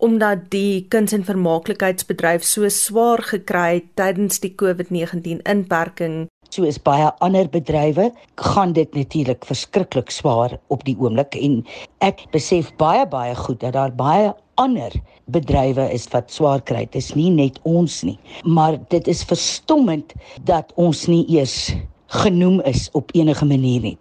[0.00, 7.10] omdat die kuns- en vermaaklikheidsbedryf so swaar gekry het tydens die COVID-19 inperking soos baie
[7.22, 8.10] ander bedrywe
[8.50, 11.60] gaan dit natuurlik verskriklik swaar op die oomblik en
[12.02, 14.96] ek besef baie baie goed dat daar baie ander
[15.32, 16.84] bedrywe is wat swaar kry.
[16.90, 20.14] Dit is nie net ons nie, maar dit is verstommend
[20.48, 21.72] dat ons nie eers
[22.20, 23.98] genoem is op enige manier nie.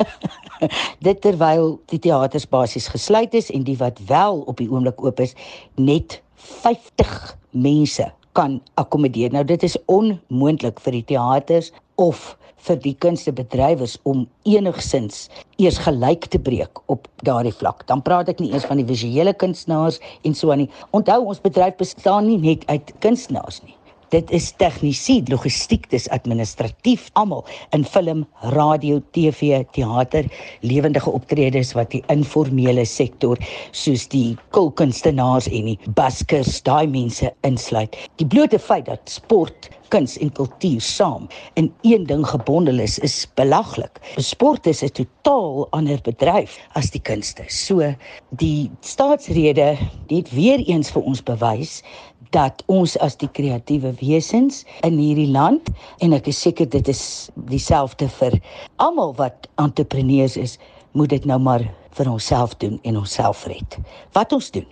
[1.06, 5.20] dit terwyl die teaters basies gesluit is en die wat wel op die oomblik oop
[5.20, 5.34] is,
[5.74, 6.20] net
[6.62, 8.06] 50 mense
[8.36, 9.32] kan akkommodeer.
[9.32, 15.26] Nou dit is onmoontlik vir die teaters of vir die kunstebedrywers om enigsins
[15.62, 17.84] eers gelyk te breek op daardie vlak.
[17.86, 20.70] Dan praat ek nie eers van die visuele kunstenaars en so aan nie.
[20.96, 23.76] Onthou ons bedryf bestaan nie net uit kunstenaars nie.
[24.14, 27.42] Dit is tegnisië, logistiek, dis administratief, almal
[27.74, 28.20] in film,
[28.54, 30.28] radio, TV, teater,
[30.62, 33.40] lewendige optredes wat die informele sektor
[33.74, 37.98] soos die kulkunstenaars en die baskers, daai mense insluit.
[38.22, 43.26] Die blote feit dat sport kuns en kultuur saam in een ding gebondel is, is
[43.38, 44.00] belaglik.
[44.22, 47.44] Sport is 'n totaal ander bedryf as die kunste.
[47.48, 47.94] So
[48.30, 51.82] die staatsrede het weer eens vir ons bewys
[52.30, 55.68] dat ons as die kreatiewe wesens in hierdie land
[56.04, 57.02] en ek is seker dit is
[57.50, 58.38] dieselfde vir
[58.82, 60.56] almal wat entrepreneurs is,
[60.92, 61.64] moet dit nou maar
[61.96, 63.78] vir onsself doen en onsself red.
[64.12, 64.66] Wat ons doen.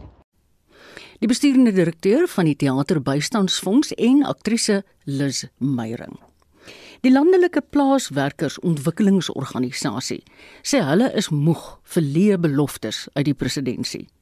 [1.23, 6.19] Die besturende direkteur van die Teaterbystandsfonds en aktrise Liz Meyering.
[7.05, 10.23] Die landelike plaaswerkersontwikkelingsorganisasie
[10.64, 14.13] sê hulle is moeg vir leë beloftes uit die presidentskap.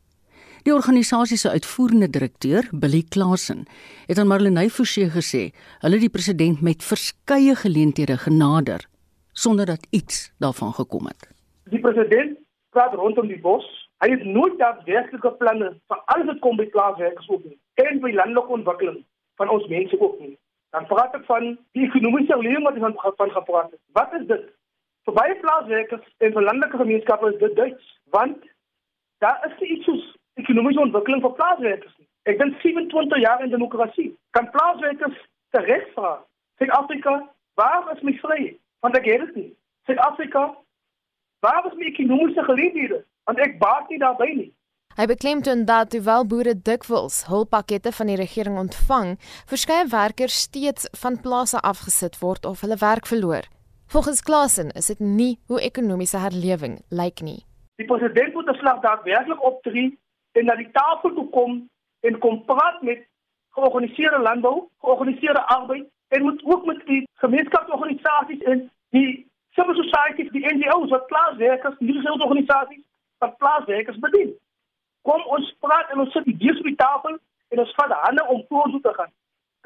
[0.63, 3.65] Die organisasie se uitvoerende direkteur, Billy Klasen,
[4.07, 5.49] het aan Marlenae Forsie gesê,
[5.83, 8.85] hulle die president met verskeie geleenthede genader
[9.33, 11.27] sonder dat iets daarvan gekom het.
[11.65, 12.39] Die president
[12.71, 13.67] praat rondom die bos.
[14.05, 17.59] Hy het nooit daadwerklike planne vir alles wat kom by plaaswerkers op nie.
[17.83, 19.03] En by landelike ontwikkeling
[19.43, 20.37] van ons mense ook nie.
[20.71, 23.83] Dan praat ek van die ekonomiese lewe wat ons van gepraat het.
[23.99, 24.49] Wat is dit?
[25.11, 28.51] Vir baie plaaswerkers en vir landelike gemeenskappe is dit Duits, want
[29.19, 32.09] daar is iets soos ekonomiese ontwikkeling vir plaaswerkers nie.
[32.31, 35.19] Ek dink 27 jaar in demokrasie kan plaaswerkers
[35.51, 36.19] terecht vra.
[36.61, 37.19] Suid-Afrika,
[37.55, 38.59] waar is my vryheid?
[38.81, 39.51] Want ek het dit nie.
[39.87, 40.49] Suid-Afrika,
[41.43, 43.03] waar is my ekonomiese geleenthede?
[43.25, 44.51] Want ek baat nie daarbey nie.
[44.93, 49.15] Hy beklemtoon dat hoewel boere dikwels hulppakkette van die regering ontvang,
[49.49, 53.49] verskeie werkers steeds van plase afgesit word of hulle werk verloor.
[53.93, 57.41] Volgens Klasen is dit nie hoe ekonomiese herlewing lyk nie.
[57.81, 59.99] Die president moet 'n slag daadwerklik optree
[60.33, 61.59] en na die tafel toe kom
[62.01, 63.07] en kom praat met
[63.57, 70.55] georganiseerde landbou, georganiseerde arbeid en moet ook met die gemeenskapsorganisasies en die civil society, die
[70.55, 72.85] NGO's wat plaaswerkers, die geselde organisasies
[73.19, 74.33] wat plaaswerkers bedien.
[75.03, 77.19] Kom ons praat en ons sit die dies op die tafel
[77.53, 79.13] en ons vat hande om vorentoe te gaan.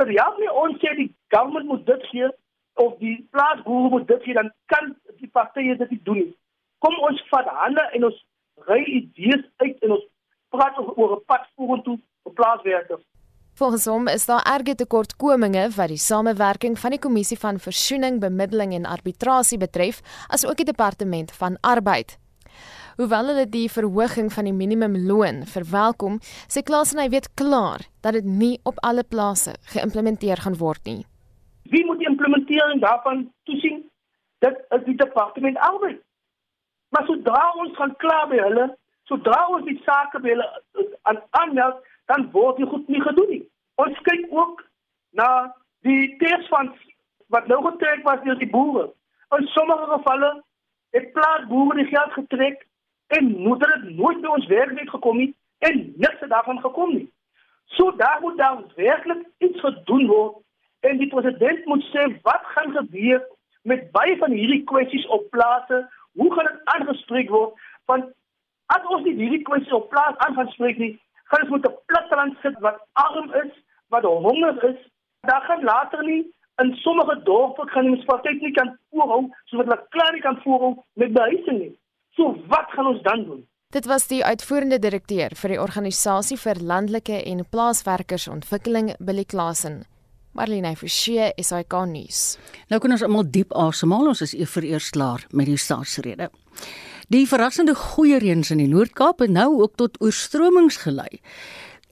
[0.00, 2.30] Vir ja nie ons sê die government moet dit gee
[2.84, 6.26] of die plaasboere moet dit gee dan kan die partye dit doen.
[6.84, 8.18] Kom ons vat hande en ons
[8.68, 10.06] ry idees uit en ons
[10.56, 13.04] praat oor 'n pad vorentoe vir plaaswerkers.
[13.56, 18.74] Volgens hom is daar erge tekortkominge wat die samewerking van die kommissie van versoening, bemiddeling
[18.74, 22.18] en arbitrasie betref, asook die departement van arbeid.
[22.96, 26.18] Hoewel hulle die verhoging van die minimumloon verwelkom,
[26.52, 30.84] sê Klaas en hy weet klaar dat dit nie op alle plase geïmplementeer gaan word
[30.84, 31.04] nie.
[31.72, 33.84] Wie moet die implementering daarvan toesien?
[34.44, 36.00] Dit is die departement arbeid.
[36.92, 38.66] Maar sodra ons gaan klaar by hulle,
[39.10, 43.44] sodra ons die sake wil eh, aan aanmeld, dan word dit goed nie gedoen nie.
[43.82, 44.62] Ons kyk ook
[45.18, 45.30] na
[45.86, 46.78] die teersfonds
[47.34, 48.88] wat nou getrek was deur die boere.
[49.36, 50.30] In sommige gevalle
[50.96, 52.66] het plaasboere die geld getrek
[53.06, 55.32] en moet dit nooit by ons werklik gekom nie
[55.66, 57.06] en niks daarvan gekom nie.
[57.76, 60.42] So daar moet dan werklik iets gedoen word
[60.86, 63.22] en die president moet sê wat gaan gebeur
[63.62, 67.58] met baie van hierdie kwessies op plase, hoe gaan dit aangespreek word
[67.90, 68.12] want
[68.74, 70.94] As ons nie hierdie kwessie op plaas aan gaan spreek nie,
[71.30, 73.52] gaan ons met 'n platteland sit wat arm is,
[73.88, 74.80] wat honger is.
[75.20, 76.22] Daar gaan later nie
[76.62, 80.38] in sommige dorpe gaan die munisipaliteit nie kan voorhou soos wat hulle klaar nie kan
[80.44, 81.74] voorhou met behuising nie.
[82.16, 83.42] So wat gaan ons dan doen?
[83.74, 89.84] Dit was die uitvoerende direkteur vir die organisasie vir landelike en plaaswerkersontwikkeling Billy Klasen.
[90.36, 92.36] Marlene Forsie is hy kan nuus.
[92.70, 94.12] Nou kan ons almal diep asemhaal.
[94.12, 96.30] Ons is eers vereers klaar met die staatsrede.
[97.08, 101.20] Die verrassende goeie reëns in die Noord-Kaap het nou ook tot oorstromings gelei.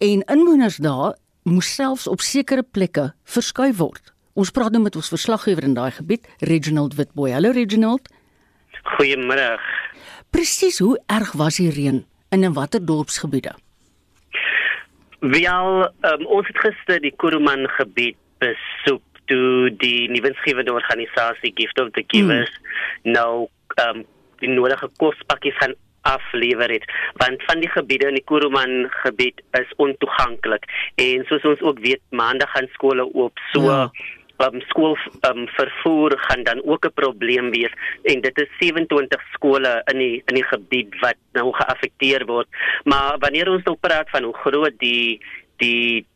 [0.02, 5.08] En inwoners daar moes selfs op sekere plekke verskuif word Ons praat nou met ons
[5.12, 7.30] verslaggewer in daai gebied, Reginald Witboy.
[7.36, 8.08] Hallo Reginald.
[8.96, 9.60] Goeiemôre.
[10.34, 12.00] Presies hoe erg was die reën
[12.34, 13.52] in en watter dorpsgebiede?
[15.20, 21.94] Wel, um, ons het gister die Kuruman gebied besoek toe die nuwensgewende organisasie Gift of
[21.94, 23.14] the Givers mm.
[23.14, 23.46] nou
[23.86, 24.02] um,
[24.40, 26.84] die nodige kospakkies gaan aflewer het
[27.22, 30.68] want van die gebiede in die Kuruman gebied is ontoeganklik
[31.00, 33.90] en soos ons ook weet maandag gaan skole oop so ja.
[34.42, 34.96] um, skool
[35.28, 37.72] um, vervoer gaan dan ook 'n probleem wees.
[38.02, 42.48] En dit is 27 skole in die in die gebied wat nou geaffekteer word.
[42.84, 45.20] Maar wanneer ons nou praat van hoe groot die
[45.56, 46.06] die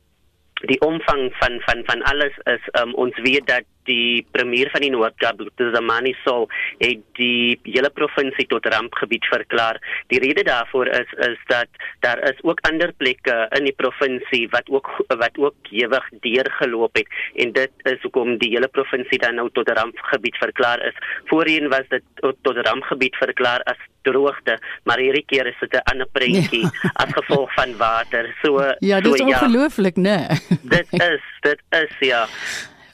[0.67, 4.93] die omvang van van van alles is um, ons weet dat die premier van die
[4.93, 6.47] Noord-Kaap, Tsamani Sol,
[6.83, 9.81] het die hele provinsie tot rampgebied verklaar.
[10.13, 11.69] Die rede daarvoor is is dat
[12.05, 17.09] daar is ook ander plekke in die provinsie wat ook wat ook ewig deurgeloop het
[17.35, 20.97] en dit is hoekom die hele provinsie dan nou tot rampgebied verklaar is.
[21.31, 26.09] Voorheen was dit tot rampgebied verklaar as droogte, maar hierdie keer is dit 'n ander
[26.13, 26.91] prentjie ja.
[27.03, 28.35] as gevolg van water.
[28.43, 30.03] So Ja, dit is so, ongelooflik, ja.
[30.03, 30.17] né?
[30.27, 30.59] Nee.
[30.63, 32.27] dit is, dit is ja.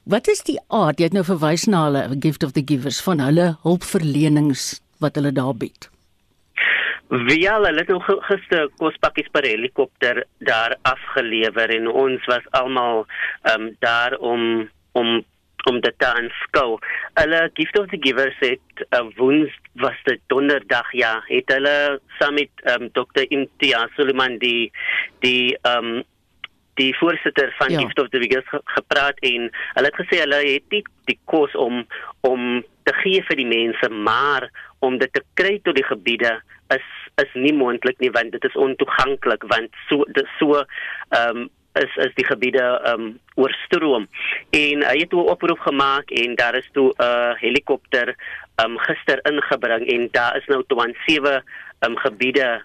[0.05, 0.99] Wat is die aard?
[1.01, 4.65] Jy het nou verwys na hulle Gift of the Givers van hulle hulpverlenings
[5.01, 5.89] wat hulle daar bied.
[7.09, 13.07] Via hulle het nog gister kospakkies per helikopter daar afgelewer en ons was almal
[13.55, 15.23] um, daar om om
[15.65, 16.77] om dit te aanskou.
[17.17, 22.37] Hulle Gift of the Givers het uh, woens was dit donderdag ja, het hulle saam
[22.37, 23.25] met um, Dr.
[23.33, 24.69] Imtiaz Suleiman die
[25.25, 26.03] die um,
[26.75, 27.81] die voorsitter van ja.
[27.81, 31.85] Gift of the Biggest gepraat en hulle het gesê hulle het nie die kos om
[32.21, 34.51] om te gee vir die mense maar
[34.85, 36.37] om dit te kry tot die gebiede
[36.75, 36.87] is
[37.23, 41.97] is nie moontlik nie want dit is ontoeganklik want so dit so ehm um, is
[42.07, 44.07] is die gebiede ehm um, oorstroom
[44.51, 48.15] en hy het 'n oproep gemaak en daar is toe 'n uh, helikopter
[48.57, 51.35] ehm um, gister ingebring en daar is nou toe aan sewe
[51.79, 52.63] ehm um, gebiede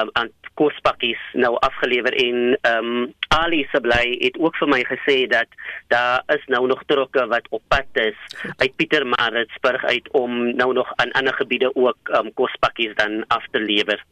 [0.00, 5.16] um, aan kospakkies nou afgelewer en ehm um, Ali Sablay het ook vir my gesê
[5.26, 5.50] dat
[5.90, 8.18] daar is nou nog trokke wat op pad is
[8.56, 13.46] uit Pietermaritzburg uit om nou nog aan ander gebiede ook ehm um, kospakkies dan af
[13.50, 14.04] te lewer.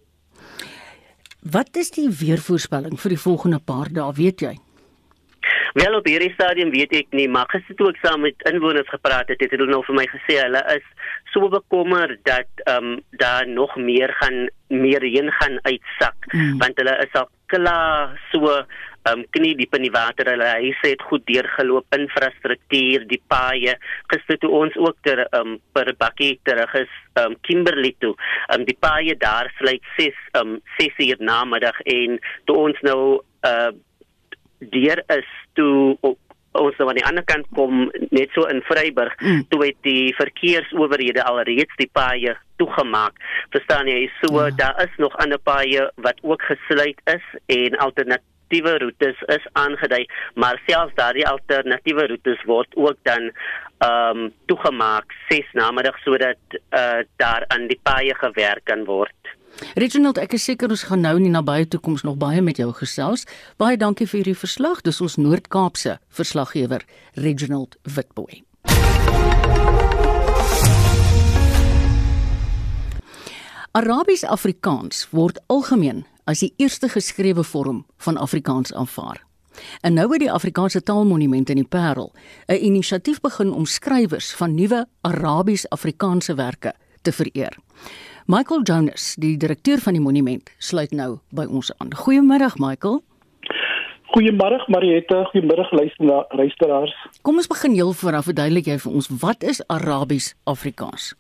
[1.43, 4.55] Wat is die weervoorspelling vir die volgende paar dae, weet jy?
[5.75, 9.31] Wel op hierdie stadium weet ek nie, maar gister toe ek saam met inwoners gepraat
[9.33, 10.85] het, het hulle nou vir my gesê hulle is
[11.33, 16.59] so bekommerd dat ehm um, daar nog meer gaan meer reën gaan uitsak mm.
[16.59, 18.65] want hulle is al klaar so
[19.03, 20.29] ehm um, knie diep in die water.
[20.31, 23.75] Hulle huise het goed deurgeloop, infrastruktuur, die paaie.
[24.13, 28.15] Gister toe ons ook ter ehm um, per bakkie terug is ehm um, Kimberley toe.
[28.49, 32.85] Ehm um, die paaie daar sluit 6 ehm um, 6 uur namiddag en toe ons
[32.91, 33.01] nou
[33.49, 33.73] uh
[34.71, 36.19] deur is toe op
[36.59, 39.45] ons nou aan die ander kant kom net so in Vryburg mm.
[39.53, 43.17] toe het die verkeersowerhede alreeds die paaie toegemaak.
[43.55, 44.05] Verstaan jy?
[44.21, 44.51] So ja.
[44.59, 47.25] daar is nog ander paaie wat ook gesluit is
[47.57, 53.31] en alternatiewe roetes is aangedui, maar selfs daardie alternatiewe roetes word ook dan
[53.83, 59.33] ehm um, toegemaak 6 namiddag sodat uh, daar aan die paaie gewerk kan word.
[59.75, 62.73] Reginald, ek is seker ons gaan nou in die nabye toekoms nog baie met jou
[62.73, 63.27] gesels.
[63.57, 64.83] Baie dankie vir hierdie verslag.
[64.83, 66.85] Dis ons Noord-Kaapse verslaggewer,
[67.15, 68.43] Reginald Witboy.
[73.73, 79.23] Arabies Afrikaans word algemeen as die eerste geskrewe vorm van Afrikaans aanvaar.
[79.81, 82.13] En nou het die Afrikaanse Taalmonument in die Parel
[82.49, 87.57] 'n inisiatief begin om skrywers van nuwe Arabies Afrikaanse werke te vereer.
[88.27, 91.91] Michael Jonas, die direkteur van die monument, sluit nou by ons aan.
[92.05, 93.01] Goeiemôre, Michael.
[94.15, 95.25] Goeiemôre, Mariette.
[95.33, 95.67] Goeiemôre
[96.31, 96.95] luisteraars.
[97.23, 101.15] Kom ons begin heel vooraf verduidelik jy vir ons wat is Arabies Afrikaans?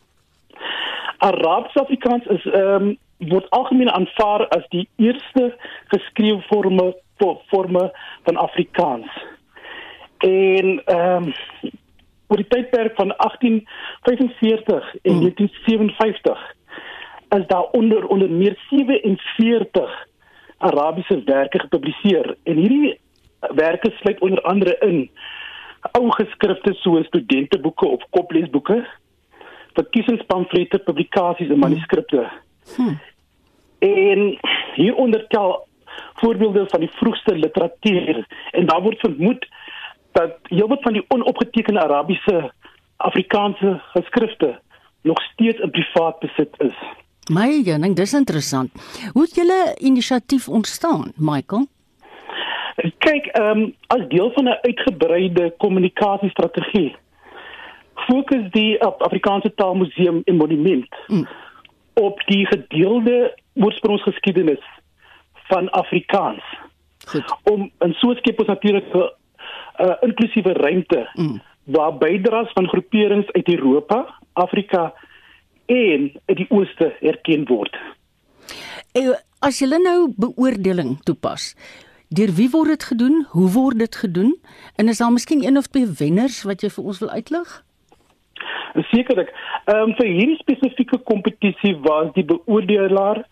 [1.18, 2.94] Arabies Afrikaans is ehm um,
[3.30, 5.52] word algemeen aanvaar as die eerste
[5.94, 6.92] geskrewe vorme
[7.50, 7.84] vorme
[8.26, 9.10] van Afrikaans.
[10.18, 11.32] En ehm um,
[12.32, 15.20] oor die tydperk van 1845 en hmm.
[15.20, 16.52] 1957
[17.38, 20.06] is daar onder onder meer 47
[20.58, 23.00] Arabiese werke gepubliseer en hierdie
[23.40, 25.10] werke sluit onder andere in
[25.90, 28.86] ou geskrifte soos studenteboeke of koplesboeke,
[29.74, 32.28] verkiesingspamflette, publikasies en manuskripte.
[32.76, 33.00] Hmm.
[33.78, 34.38] En
[34.74, 35.66] hieronder tel
[36.14, 39.48] voorbeelde van die vroegste literatuur en daar word vermoed
[40.12, 42.52] dat heelwat van die onopgetekende Arabiese
[42.96, 44.60] Afrikaanse geskrifte
[45.02, 46.76] nog steeds in privaat besit is.
[47.30, 48.70] My jening, dis interessant.
[49.12, 51.66] Hoe het julle inisiatief ontstaan, Michael?
[52.98, 56.96] Kyk, ehm um, as deel van 'n uitgebreide kommunikasiestrategie
[57.94, 61.28] fokus die Afrikaanse Taalmuseum en Monument mm.
[61.94, 64.64] op die gedeelde oorsprongsgeskiedenis
[65.32, 66.44] van Afrikaans.
[67.06, 67.36] Goed.
[67.42, 69.10] Om en so skep ons natuurlik 'n
[69.84, 71.40] uh, inklusiewe ruimte mm.
[71.64, 74.92] waar bydraes van groeperings uit Europa, Afrika
[75.66, 77.76] en uit die ooste erken word.
[78.92, 81.52] En as jy nou beoordeling toepas,
[82.12, 83.22] deur wie word dit gedoen?
[83.32, 84.34] Hoe word dit gedoen?
[84.76, 87.62] En is daar miskien een of twee wenners wat jy vir ons wil uitlig?
[88.90, 89.32] Sekerlik.
[89.64, 93.24] Ehm um, vir hierdie spesifieke kompetisie was die beoordelaar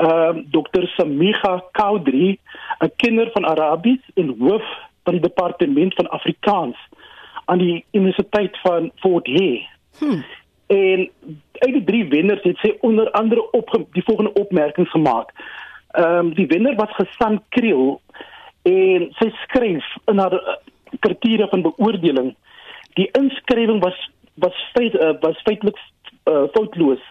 [0.00, 0.86] ehm um, Dr.
[0.96, 2.38] Samiga Kaudri,
[2.80, 4.66] 'n kenner van Arabies en hoof
[5.04, 6.76] van die departement van Afrikaans
[7.44, 9.66] aan die Universiteit van Fort Hare.
[9.98, 10.24] Hmm.
[10.70, 11.08] En
[11.60, 15.32] uit die drie wenners het sy onder andere op die volgende opmerkings gemaak.
[15.90, 18.00] Ehm um, die wenner was Gesan Kriel
[18.62, 20.54] en sy skryf in haar uh,
[21.00, 22.34] kriteria van beoordeling
[22.98, 23.98] die inskrywing was
[24.34, 25.78] was feit uh, was feitelik
[26.24, 27.02] uh, foutloos.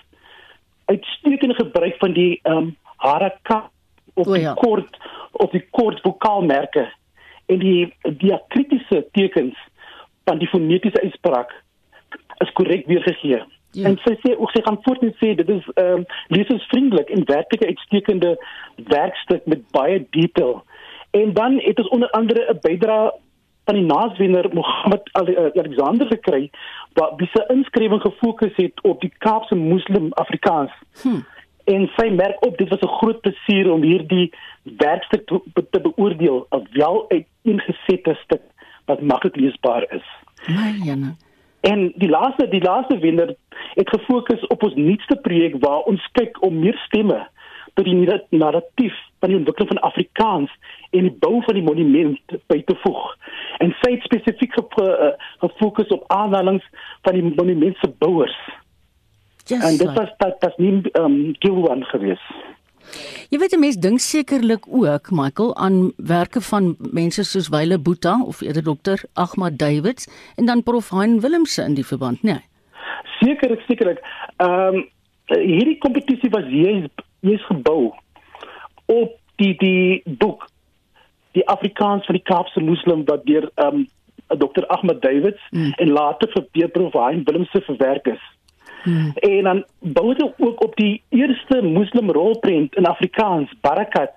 [0.85, 3.69] Uitstekende gebruik van die ehm um, haraka
[4.13, 4.53] of die ja.
[4.53, 4.97] kort
[5.31, 6.89] of die kort vokaalmerke
[7.45, 9.55] en die diakritiese tekens
[10.27, 11.53] van die fonetiese uitspraak
[12.43, 13.43] is korrek weergegee.
[13.71, 13.85] Ja.
[13.87, 17.25] En sy sê ook sy gaan voort en sê dit is ehm um, lesersvriendelik en
[17.25, 18.31] werklik 'n uitstekende
[18.75, 20.63] werkstuk met baie detail.
[21.11, 23.11] En dan het ons onder andere 'n bydrae
[23.65, 26.49] van die naaswenner Mohammed eh, Alexander gekry
[26.93, 30.71] wat wie se inskrywing gefokus het op die Kaapse Moslem Afrikaans.
[31.01, 31.21] Hm.
[31.63, 34.33] En sy merk op dit was 'n groot plesier om hierdie
[34.63, 38.41] werkstuk te, te beoordeel, 'n wel uiteengesette stuk
[38.85, 40.07] wat maklik leesbaar is.
[40.47, 41.15] My jene.
[41.61, 43.35] En die laaste die laaste wenner
[43.73, 47.27] het gefokus op ons nuutste projek waar ons kyk om meer stemme
[47.73, 47.95] tot die
[48.29, 50.51] narratief van die ontwikkeling van Afrikaans
[50.89, 53.03] en die bou van die monument by te voeg.
[53.63, 55.11] En sy het spesifiek eh,
[55.43, 56.65] gefokus op aanhalings
[57.07, 58.39] van die monument se bouers.
[59.45, 62.23] Just en dit was dat dat nie ehm um, Gilwan gewees.
[63.29, 68.21] Jy weet 'n mens dink sekerlik ook Michael aan werke van mense soos Wile Boeta
[68.23, 72.41] of eerder dokter Ahmad Davids en dan prof Hein Willemse in die verband, nee.
[73.19, 73.99] Sekerlik, sekerlik.
[74.37, 74.89] Ehm um,
[75.29, 76.89] hierdie kompetisie was hier
[77.21, 77.93] is gebou
[78.85, 80.47] op die die boek
[81.31, 83.87] die Afrikaans van die Kaapse Moslem wat deur ehm um,
[84.37, 85.71] Dr Ahmed Davids mm.
[85.77, 88.21] en later vir Pierre Provine Willemse verwerk is.
[88.83, 89.11] Mm.
[89.15, 94.11] En dan bou dit ook op die eerste Moslem rolprent in Afrikaans Barakat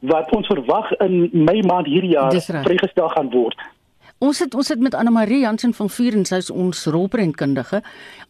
[0.00, 3.58] wat ons verwag in Mei maand hierdie jaar vrygestel gaan word.
[4.18, 7.82] Ons het ons het met Anna Marie Jansen van Vuur en sy is ons rolprentkundige.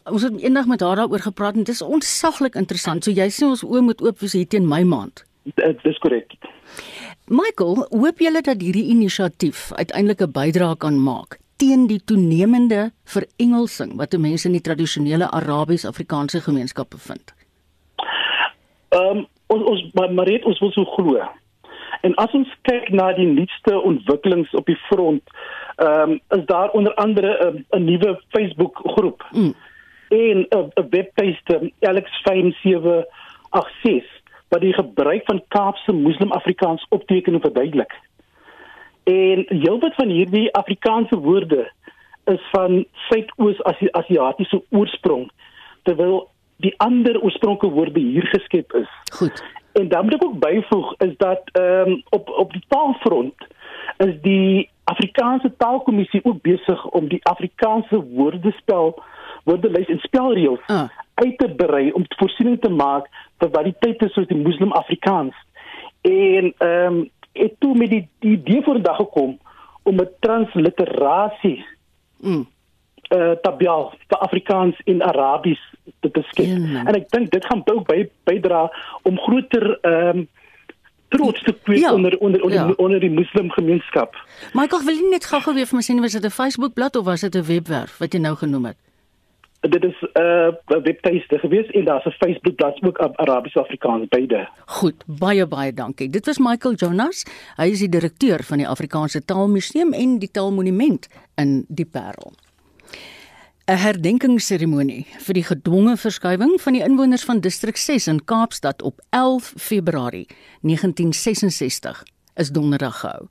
[0.04, 3.04] Ons het eendag met haar daaroor gepraat en dit is ontsaglik interessant.
[3.04, 5.24] So jy sê ons oë moet oop wees hier teen my maand.
[5.56, 6.36] Dit is korrek.
[7.28, 13.96] Michael, hoop julle dat hierdie inisiatief uiteindelik 'n bydrae kan maak teen die toenemende verengelsing
[13.98, 17.34] wat mense in die tradisionele Arabies-Afrikaanse gemeenskappe vind?
[18.94, 21.24] Ehm um, ons ons maar, het, ons wil so glo.
[22.06, 25.22] En as ons kyk na die nuutste ontwikkelings op die front,
[25.76, 29.26] ehm um, is daar onder andere 'n um, nuwe Facebook groep.
[29.32, 29.54] Mm.
[30.08, 34.04] En 'n webtuiste Alex5786
[34.48, 37.92] wat die gebruik van Kaapse Moslem Afrikaans opteken en verduidelik.
[39.08, 41.70] En heelwat van hierdie Afrikaanse woorde
[42.24, 45.30] is van Suidoos-Asiatiese oorsprong
[45.82, 48.90] terwyl die ander oorspronklike woorde hier geskep is.
[49.12, 49.44] Goed.
[49.72, 53.46] En dan moet ek ook byvoeg is dat ehm um, op op die taalfront
[53.96, 59.02] is die Afrikaanse Taalkommissie ook besig om die Afrikaanse woordespel
[59.44, 60.88] woordelys en spelreëls uh.
[61.14, 65.34] uit te brei om voorsiening te maak vir variëteite soos die Muslim Afrikaans.
[66.00, 67.06] En ehm um,
[67.38, 69.38] het toe met die die idee voor dag gekom
[69.82, 71.64] om 'n transliterasie
[72.20, 72.46] mm.
[73.16, 75.62] uh tabel vir Afrikaans en Arabies
[76.00, 76.46] te, skep.
[76.46, 76.88] Yeah.
[76.88, 78.68] En ek dink dit gaan ook by bydra
[79.02, 80.28] om groter ehm um,
[81.08, 81.92] trots te kweek ja.
[81.94, 82.72] onder onder onder, ja.
[82.76, 84.16] onder die moslim gemeenskap.
[84.52, 87.04] Michael, wil jy net gou-gou weer vir my sê was dit 'n Facebook bladsy of
[87.04, 88.76] was dit 'n webwerf wat jy nou genoem het?
[89.60, 94.08] Dit is 'n uh, webtuiste gewees en daar's 'n Facebook bladsy ook op Arabies Afrikaans
[94.08, 94.48] beide.
[94.66, 96.08] Goed, baie baie dankie.
[96.10, 97.24] Dit was Michael Jonas.
[97.56, 102.32] Hy is die direkteur van die Afrikaanse Taalmuseum en die Taalmonument in die Parel.
[103.68, 109.00] 'n herdenkingsseremonie vir die gedwonge verskywing van die inwoners van distrik 6 in Kaapstad op
[109.10, 110.26] 11 Februarie
[110.60, 112.04] 1966
[112.38, 113.28] is donderdag gehou.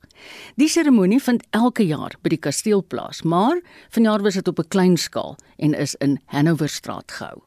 [0.60, 3.60] Die seremonie vind elke jaar by die kasteel plaas, maar
[3.94, 7.42] vanjaar was dit op 'n klein skaal en is in Hanoverstraat gehou.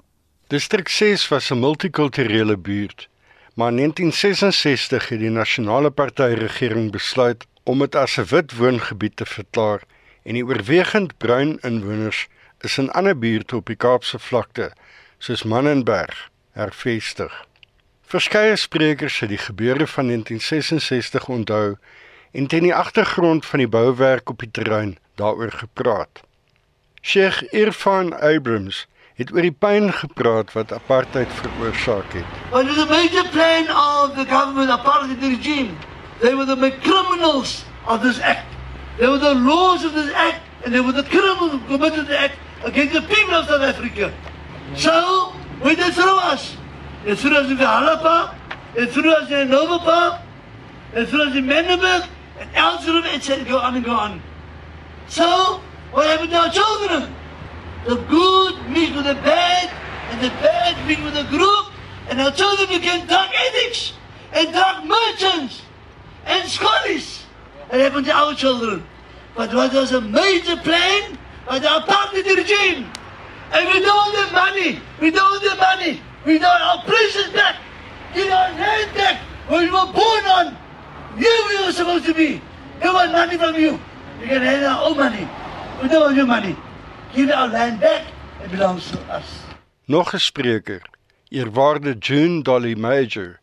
[0.47, 3.09] Distrik 6 was 'n multikulturele buurt,
[3.53, 9.15] maar in 1966 het die nasionale party regering besluit om dit as 'n wit woongebied
[9.15, 9.81] te verklaar
[10.23, 12.27] en die oorwegend bruin inwoners
[12.59, 14.71] is in ander buurte op die Kaapse vlakte
[15.17, 17.45] soos Mannenberg hervestig.
[18.11, 21.77] Verskeie sprekers het die gebeure van 1966 onthou
[22.31, 26.19] en teen die agtergrond van die bouwerk op die terrein daaroor gepraat.
[27.01, 32.27] Sheikh Irfan Abrams het oor die pyn gepraat wat apartheid veroorsaak het.
[32.49, 35.71] What is the major plan of the government apartheid regime?
[36.19, 38.51] They were the criminals of this act.
[38.97, 42.19] They were the laws of this act and they were the criminals who committed the
[42.19, 42.35] act
[42.65, 44.11] against the people of South Africa.
[44.75, 45.31] So,
[45.63, 46.59] we did throw us.
[47.03, 48.35] They threw us in the Halapa,
[48.75, 50.21] they threw us in Nova Park,
[50.93, 52.07] they threw us in Mendenburg,
[52.39, 54.21] and and said go on and go on.
[55.07, 57.13] So, what happened to our children?
[57.87, 59.69] The good mixed with the bad,
[60.11, 61.73] and the bad mixed with the group,
[62.09, 63.93] and our children became drug addicts,
[64.33, 65.63] and drug merchants,
[66.25, 67.25] and scholars.
[67.71, 68.83] It happened to our children.
[69.35, 72.91] But what was a major plan by the apartheid regime?
[73.53, 74.79] And we don't the money.
[74.99, 76.01] We don't the money.
[76.25, 77.55] We don't our precious back.
[78.13, 80.57] Get our land back where we were born on.
[81.17, 82.41] Here we were supposed to be.
[82.81, 83.79] We want money from you.
[84.19, 85.27] We can have our own money.
[85.81, 86.55] We don't want your money.
[87.15, 88.05] Give our land back.
[88.43, 89.25] It belongs to us.
[89.85, 90.81] Nog 'n spreker,
[91.29, 93.39] eerwaarde June Dolly Major,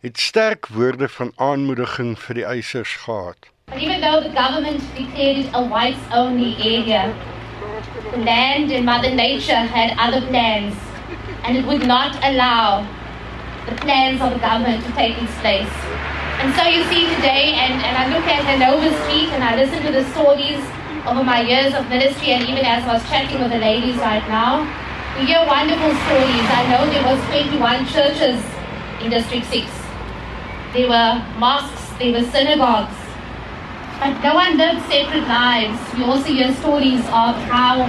[0.00, 3.36] het sterk woorde van aanmoediging vir die eisers gehad.
[3.74, 7.14] Even though the government declared it a whites only area,
[8.10, 10.74] the land and Mother Nature had other plans,
[11.44, 12.86] and it would not allow
[13.66, 15.70] the plans of the government to take its place.
[16.42, 19.82] And so you see today, and, and I look at Hanover Street and I listen
[19.86, 20.58] to the stories
[21.06, 24.22] over my years of ministry, and even as I was chatting with the ladies right
[24.26, 24.66] now,
[25.18, 26.46] we hear wonderful stories.
[26.50, 28.38] I know there was 21 churches
[29.02, 29.66] in District 6.
[30.74, 32.94] There were mosques, there were synagogues,
[33.98, 35.78] but no one lived separate lives.
[35.94, 37.86] We also hear stories of how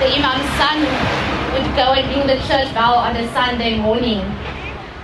[0.00, 4.20] the imam's son would go and ring the church bell on a Sunday morning.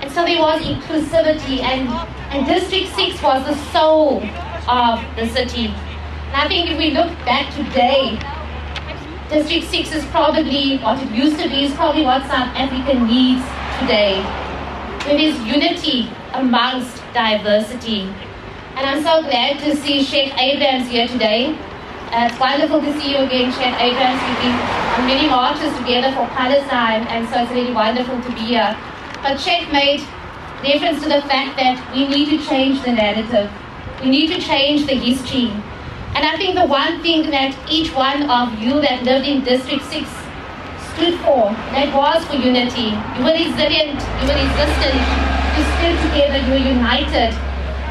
[0.00, 1.88] And so there was inclusivity, and,
[2.32, 4.22] and District 6 was the soul
[4.66, 5.66] of the city.
[5.66, 8.18] And I think if we look back today,
[9.28, 13.44] District 6 is probably what it used to be, is probably what South Africa needs
[13.80, 14.24] today.
[15.04, 18.02] There is unity amongst diversity.
[18.76, 21.58] And I'm so glad to see Sheikh Abrams here today.
[22.08, 24.16] Uh, it's wonderful to see you again, Sheikh Abrams.
[24.24, 24.56] We've been
[24.96, 28.74] on many marches together for Palestine, and so it's really wonderful to be here.
[29.22, 30.00] But Sheikh made
[30.64, 33.50] reference to the fact that we need to change the narrative.
[34.00, 35.52] We need to change the history.
[36.16, 39.84] And I think the one thing that each one of you that lived in District
[39.84, 40.08] 6
[40.94, 42.96] stood for, that was for unity.
[43.20, 44.96] You were resilient, you were resistant,
[45.60, 47.36] you stood together, you were united.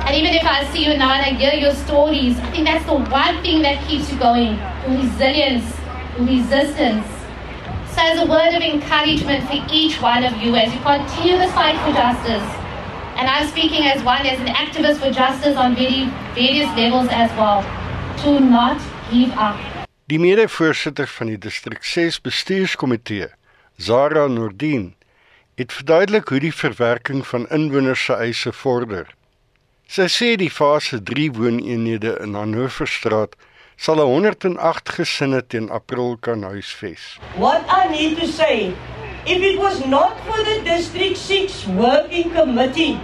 [0.07, 2.85] And even if I see you now and I hear your stories, I think that's
[2.85, 4.55] the one thing that keeps you going.
[4.87, 5.67] Resilience,
[6.17, 7.05] resistance.
[7.91, 11.51] So as a word of encouragement for each one of you as you continue this
[11.51, 12.47] fight for justice.
[13.19, 16.07] And I'm speaking as one, as an activist for justice on very,
[16.39, 17.59] various levels as well.
[18.23, 18.79] To not
[19.11, 19.59] give up.
[20.07, 23.27] Die mede-voorsitter van die distrik 6 bestuurskomitee,
[23.75, 24.93] Zara Nordin,
[25.59, 29.17] het verduidelik hoe die verwerking van inwoners se eise vorder.
[29.87, 33.37] Sy sê die fase 3 wooneenhede in Hannoverstraat
[33.79, 37.15] sal 108 gesinne teen April kan huisves.
[37.39, 38.75] What I need to say,
[39.23, 42.99] if it was not for the District 6 working committee,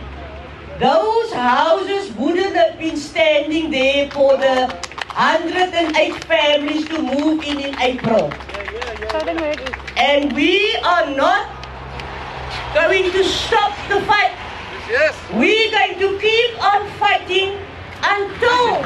[0.84, 4.68] those houses wouldn't have been standing there for the
[5.16, 8.28] 108 families to move in in April.
[9.96, 11.48] And we are not
[12.76, 14.36] going to stop the fight.
[14.90, 15.16] Yes.
[15.32, 17.58] We're going to keep on fighting
[18.04, 18.84] until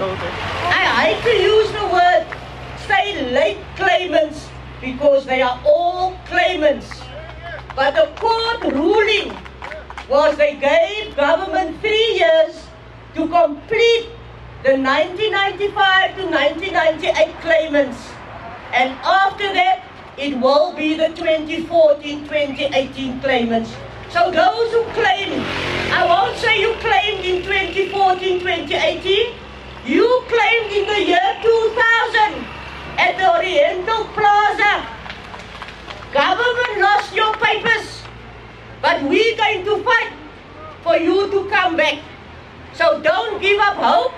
[0.70, 2.28] I hate to use the word
[2.86, 4.48] say late claimants
[4.80, 7.02] because they are all claimants.
[7.76, 9.36] But the court ruling
[10.08, 12.68] was they gave government three years
[13.16, 14.10] to complete
[14.64, 18.12] the 1995 to 1998 claimants.
[18.72, 19.82] And after that,
[20.16, 23.76] it will be the 2014-2018 claimants.
[24.18, 25.45] So those who claim,
[25.93, 29.30] I won't say you claimed in 2014-2018,
[29.86, 32.41] you claimed in the year 2000
[32.97, 34.74] at the Oriental Plaza.
[36.11, 38.01] Government lost your papers,
[38.82, 40.13] but we're going to fight
[40.82, 42.01] for you to come back.
[42.74, 44.13] So don't give up hope.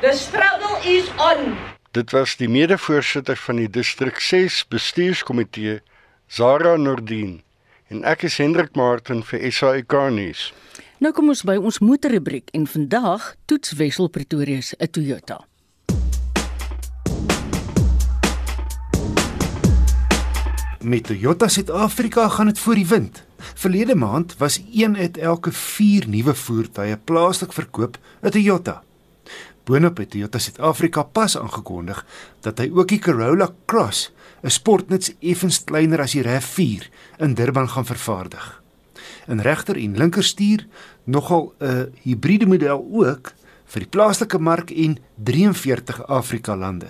[0.00, 1.58] The struggle is on.
[1.92, 5.82] Dit was die mede-voorsitter van die distrik 6 bestuurskomitee,
[6.28, 7.42] Zara Nordin,
[7.88, 10.48] en ek is Hendrik Martin vir SAK nuus.
[11.00, 15.40] Nou kom ons by ons motorrubriek en vandag toets Wessel Pretoria se Toyota.
[20.78, 23.22] Met Toyota Suid-Afrika gaan dit voor die wind.
[23.54, 28.82] Verlede maand was een uit elke 4 nuwe voertuie plaaslik verkoop 'n Toyota.
[29.64, 32.06] Boonop het Toyota Suid-Afrika pas aangekondig
[32.40, 34.12] dat hy ook die Corolla Cross,
[34.42, 38.62] 'n sportnuts effens kleiner as die RAV4, in Durban gaan vervaardig.
[39.26, 40.66] In regter en linkerstuur
[41.04, 43.32] nogal 'n hibriede model ook
[43.64, 46.88] vir die plaaslike mark en 43 Afrika lande.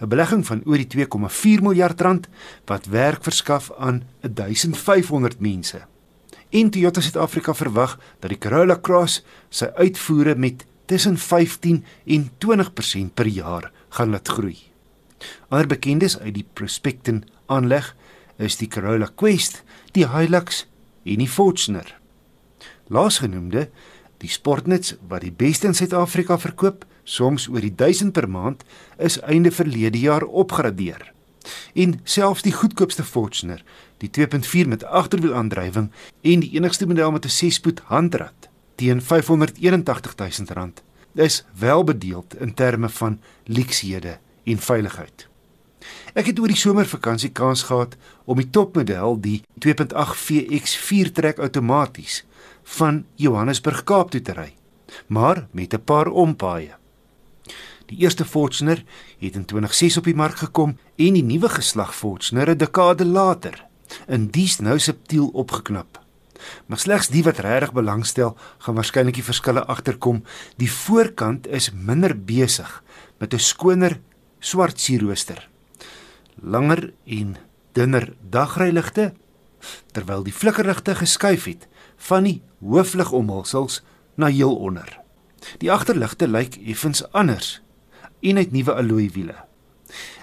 [0.00, 2.28] 'n belegging van oor die 2,4 miljard rand
[2.64, 5.80] wat werk verskaf aan 1500 mense.
[6.50, 13.14] En Toyota Suid-Afrika verwag dat die Corolla Cross sy uitvoere met tussen 15 en 20%
[13.14, 14.56] per jaar gaan laat groei.
[15.48, 17.94] Ander bekendes uit die Prospectin aanleg
[18.38, 19.62] is die Corolla Quest,
[19.92, 20.66] die Hilux
[21.04, 21.88] en die Fortuner.
[22.88, 23.68] Laasgenoemde,
[24.22, 28.64] die sportnuts wat die beste in Suid-Afrika verkoop, soms oor die 1000 per maand,
[28.98, 31.12] is einde verlede jaar opgradeer.
[31.74, 33.62] En selfs die goedkoopste Fortuner,
[34.02, 35.90] die 2.4 met agterwielaandrywing
[36.22, 40.72] en die enigste model met 'n 6-spoed handrat teen R581 000,
[41.14, 45.28] is welbedeeld in terme van lekshede en veiligheid.
[46.18, 52.24] Ek het oor die somervakansie kans gehad om die topmodel, die 2.8 VX 4-trek outomaties
[52.78, 54.54] van Johannesburg Kaap toe te ry,
[55.06, 56.74] maar met 'n paar ompaaie.
[57.86, 58.84] Die eerste Fortuner
[59.18, 63.64] het in 2006 op die mark gekom en die nuwe geslag Fortuner 'n dekade later
[64.06, 66.00] in dies nou subtiel opgeknap.
[66.66, 70.22] Maar slegs die wat regtig belangstel, gaan waarskynlik die verskille agterkom.
[70.56, 72.82] Die voorkant is minder besig
[73.18, 74.00] met 'n skoner
[74.38, 75.48] swart sierrooster.
[76.42, 77.36] Langer en
[77.72, 79.12] dunner dagryligte
[79.92, 81.66] terwyl die flikkerligte geskuif het
[82.08, 83.82] van die hoofligomhulsels
[84.14, 85.00] na heel onder.
[85.62, 87.60] Die agterligte lyk effens anders
[88.20, 89.36] en het nuwe alloy wiele.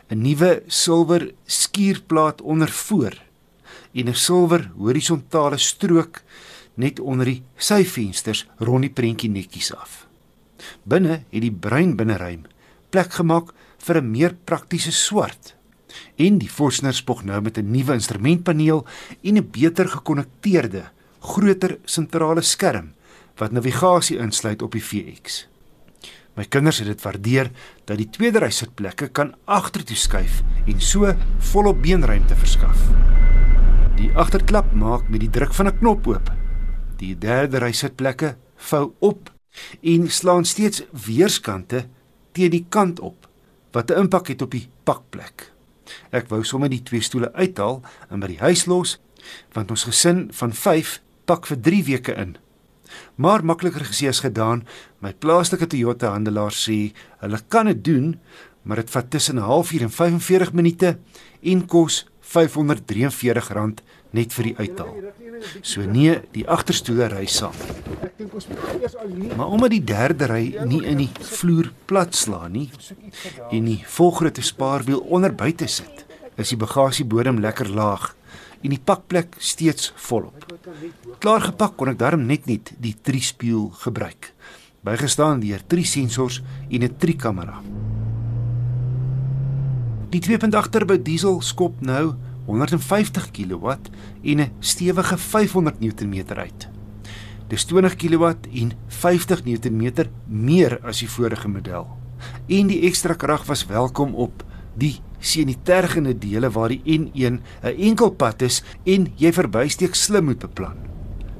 [0.09, 3.15] 'n Nuwe silwer skuurplaat onder voor
[3.93, 6.21] en 'n silwer horisontale strook
[6.73, 10.07] net onder die syvensters rond die prentjie netjies af.
[10.83, 12.45] Binne het die bruin binneruim
[12.89, 13.53] plek gemaak
[13.85, 15.55] vir 'n meer praktiese swart.
[16.17, 18.85] En die Fortuner spog nou met 'n nuwe instrumentpaneel
[19.21, 20.83] en 'n beter gekonnekteerde,
[21.19, 22.93] groter sentrale skerm
[23.35, 25.47] wat navigasie insluit op die VX.
[26.35, 27.51] My kinders het dit waardeer
[27.85, 31.13] dat die tweede ry sitplekke kan agtertoe skuif en so
[31.51, 32.79] volop beenruimte verskaf.
[33.95, 36.31] Die agterklap maak met die druk van 'n knop oop.
[36.97, 39.31] Die derde ry sitplekke vou op
[39.81, 41.87] en slaan steeds weerskante
[42.31, 43.27] teen die kant op
[43.75, 45.51] wat 'n impak het op die pakplek.
[46.11, 48.99] Ek wou sommer die twee stoele uithaal en by die huis los
[49.53, 52.37] want ons gesin van 5 pak vir 3 weke in.
[53.15, 54.63] Maar makliker gesê as gedaan.
[54.99, 58.19] My plaaslike Toyota handelaar sê hulle kan dit doen,
[58.63, 60.97] maar dit vat tussen 'n halfuur en 45 minute
[61.41, 63.81] en kos R543
[64.15, 64.93] net vir die uithaal.
[65.61, 67.55] So nee, die agterstoele ry saam.
[69.35, 72.69] Maar omdat die derde ry nie in die vloer plat slaan nie
[73.51, 76.05] en die volgrootte spaarwiel onder buite sit,
[76.35, 78.13] is die bagasiebodem lekker laag
[78.65, 80.47] en die pakplek steeds volop.
[81.21, 84.31] Klaar gepak kon ek darm net nie die triespieël gebruik.
[84.85, 87.61] Bygestaan deur drie sensors en 'n trikamera.
[90.09, 93.67] Die 2.8 turbo diesel skop nou 150 kW
[94.23, 96.69] en 'n stewige 500 Nm uit.
[97.47, 98.23] Dis 20 kW
[98.53, 101.87] en 50 Nm meer as die vorige model.
[102.47, 104.43] En die ekstra krag was welkom op
[104.77, 110.25] die sien die tergende dele waar die N1 'n enkelpad is en jy verbysteek slim
[110.25, 110.77] moet beplan.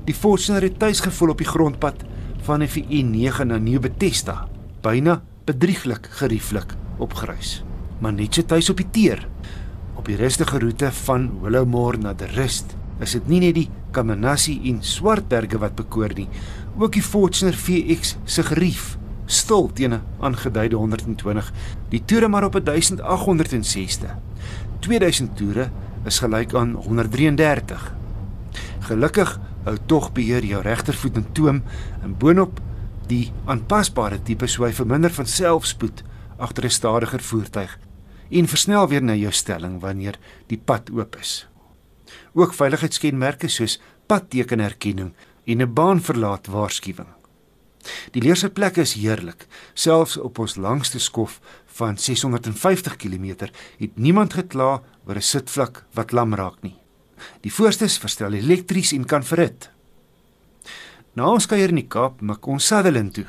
[0.06, 2.04] Die Fortuner het tuis gevoel op die grondpad
[2.46, 4.48] van die N9 na New Bethesda,
[4.82, 7.64] byna bedrieglik gerieflik opgrys.
[8.00, 9.28] Maar net so tuis op die teer.
[10.06, 14.54] Op die rustige roete van Willowmore na die Rust is dit nie net die Kamanassi
[14.70, 16.28] en Swartberge wat bekoor nie,
[16.78, 21.50] ook die Fortuner VX se gerief stil teen 'n aangeduide 120.
[21.90, 24.14] Die toere maar op 1860.
[24.80, 25.72] 2000 toere
[26.06, 27.94] is gelyk aan 133.
[28.80, 31.64] Gelukkig hou tog beheer jou regtervoet in toom
[32.04, 32.60] en boonop
[33.08, 36.04] die aanpasbare tipe sou hy verminder van selfspoed
[36.38, 37.80] agter 'n stadiger voertuig
[38.30, 41.48] en versnel weer na jou stelling wanneer die pad oop is.
[42.34, 45.14] Ook veiligheidskenmerke soos padtekenherkenning
[45.46, 47.08] en 'n baanverlaat waarskuwing.
[48.12, 49.48] Die leersitplekke is heerlik.
[49.74, 51.40] Selfs op ons langste skof
[51.78, 56.76] van 650 km het niemand gekla oor 'n sitvlak wat lam raak nie.
[57.42, 59.70] Die voorstes verstel elektries en kan verhit.
[61.14, 63.26] Na ons kuier in die Kaap, maak ons Sutherland toe.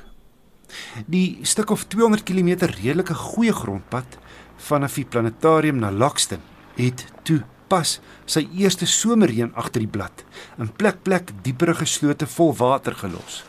[1.06, 4.18] Die stuk of 200 km redelike goeie grondpad
[4.56, 6.40] vanaf die planetarium na Lockston
[6.76, 7.98] het toe pas
[8.30, 10.24] sy eerste somerreën agter die blad
[10.58, 13.44] in plek plek dieper geslote vol water gelos.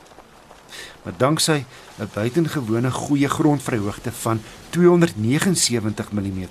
[1.03, 1.65] Maar danksy
[1.99, 6.43] 'n buitengewone goeie grondvryhoogte van 279 mm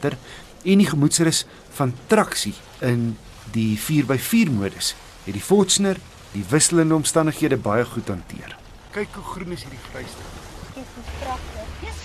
[0.65, 3.17] en die gemoedsrus van traksie in
[3.53, 4.95] die 4x4 modus
[5.25, 5.97] het die Fortuner
[6.33, 8.59] die wisselende omstandighede baie goed hanteer.
[8.91, 10.46] Kyk hoe groen is hierdie vrystaat.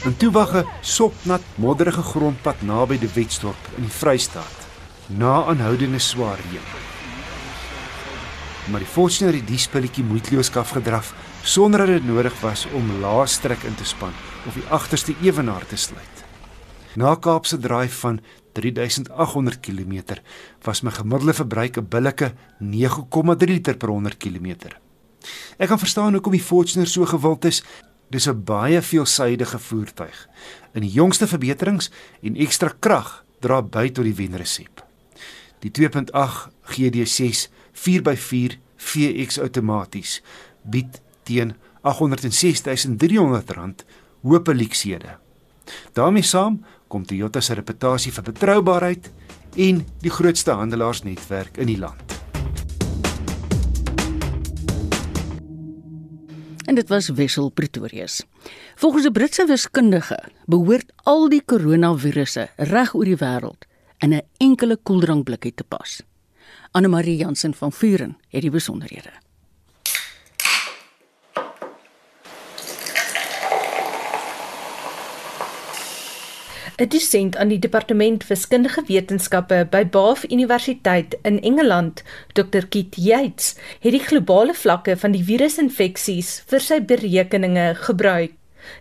[0.05, 4.57] En toe wag 'n sopnat modderige grondpad naby die Wetstorp in die Vrystaat
[5.07, 6.67] na aanhoudende swaar reën.
[8.71, 13.63] Maar die Fortuner het die spulletjie moeiteloos afgedraf sonder dat dit nodig was om laastrek
[13.63, 14.13] in te span
[14.47, 16.23] of die agterste ewenaar te sluit.
[16.95, 18.19] Na Kaapse draai van
[18.51, 20.19] 3800 km
[20.61, 24.55] was my gemiddelde verbruik 'n billike 9,3 liter per 100 km.
[25.57, 27.63] Ek kan verstaan hoekom die Fortuner so gewild is.
[28.11, 30.27] Dis 'n baie veelsidige voertuig.
[30.73, 31.91] In die jongste verbeterings
[32.21, 34.85] en ekstra krag dra by tot die wenresep.
[35.59, 40.21] Die 2.8 GD6 4x4 VX outomaties
[40.63, 43.85] bied teen R806300
[44.21, 45.17] hoop leksede.
[45.93, 49.11] daarmee saam kom Toyota se reputasie vir betroubaarheid
[49.55, 52.21] en die grootste handelaarsnetwerk in die land.
[56.71, 58.21] En dit was Wessel Pretorius.
[58.75, 63.67] Volgens 'n Britse wiskundige behoort al die koronavirusse reg oor die wêreld
[63.99, 66.01] in 'n enkele koeldrankblikkie te pas.
[66.71, 69.11] Anne Marie Jansen van Vuren het die besonderhede.
[76.81, 82.01] 'n dosent aan die departement wiskundige wetenskappe by Bath Universiteit in Engeland,
[82.33, 82.65] Dr.
[82.69, 88.33] Keith Yates, het die globale vlakke van die virusinfeksies vir sy berekeninge gebruik.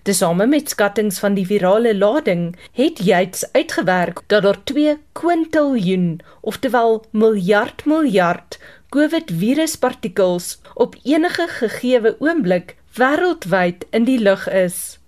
[0.08, 7.04] Tesame met skattings van die virale lading het Yates uitgewerk dat daar 2 kwintiljoen, oftewel
[7.12, 8.56] miljard miljard
[8.88, 14.99] COVID viruspartikels op enige gegeewe oomblik wêreldwyd in die lug is.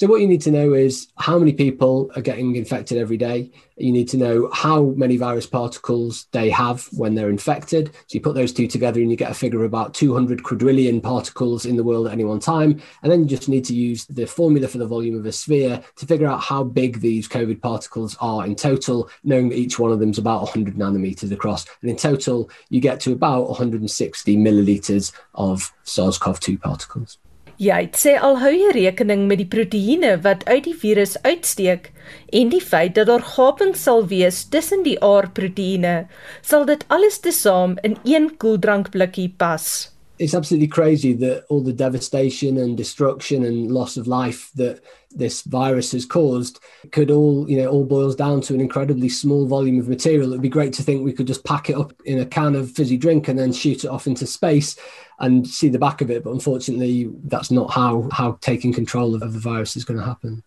[0.00, 3.50] So what you need to know is how many people are getting infected every day.
[3.76, 7.88] You need to know how many virus particles they have when they're infected.
[7.88, 11.02] So you put those two together and you get a figure of about 200 quadrillion
[11.02, 12.80] particles in the world at any one time.
[13.02, 15.82] And then you just need to use the formula for the volume of a sphere
[15.96, 19.92] to figure out how big these COVID particles are in total, knowing that each one
[19.92, 21.66] of them is about 100 nanometers across.
[21.82, 27.18] And in total, you get to about 160 milliliters of SARS-CoV-2 particles.
[27.60, 31.90] Jy sê al hou jy rekening met die proteïene wat uit die virus uitsteek
[32.32, 36.06] en die feit dat daar gapings sal wees tussen die aardproteïene,
[36.40, 39.90] sal dit alles tesame in een koeldrankblikkie pas.
[40.16, 44.80] It's absolutely crazy that all the devastation and destruction and loss of life that
[45.10, 46.60] this virus has caused
[46.92, 50.30] could all, you know, all boils down to an incredibly small volume of material.
[50.30, 52.70] It'd be great to think we could just pack it up in a can of
[52.70, 54.76] fizzy drink and then shoot it off into space
[55.18, 56.24] and see the back of it.
[56.24, 60.06] But unfortunately, that's not how how taking control of, of the virus is going to
[60.06, 60.42] happen.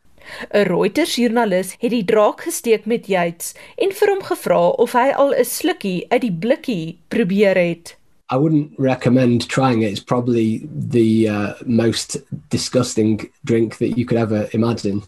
[0.53, 5.09] 'n Reuters joernalis het die draak gesteek met Yates en vir hom gevra of hy
[5.11, 7.97] al 'n slukkie uit die blikkie probeer het.
[8.31, 9.91] I wouldn't recommend trying it.
[9.91, 12.17] It's probably the uh, most
[12.49, 15.03] disgusting drink that you could ever imagine.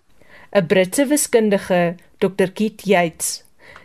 [0.52, 2.52] 'n Britse wiskundige, Dr.
[2.52, 3.44] Keith Yates.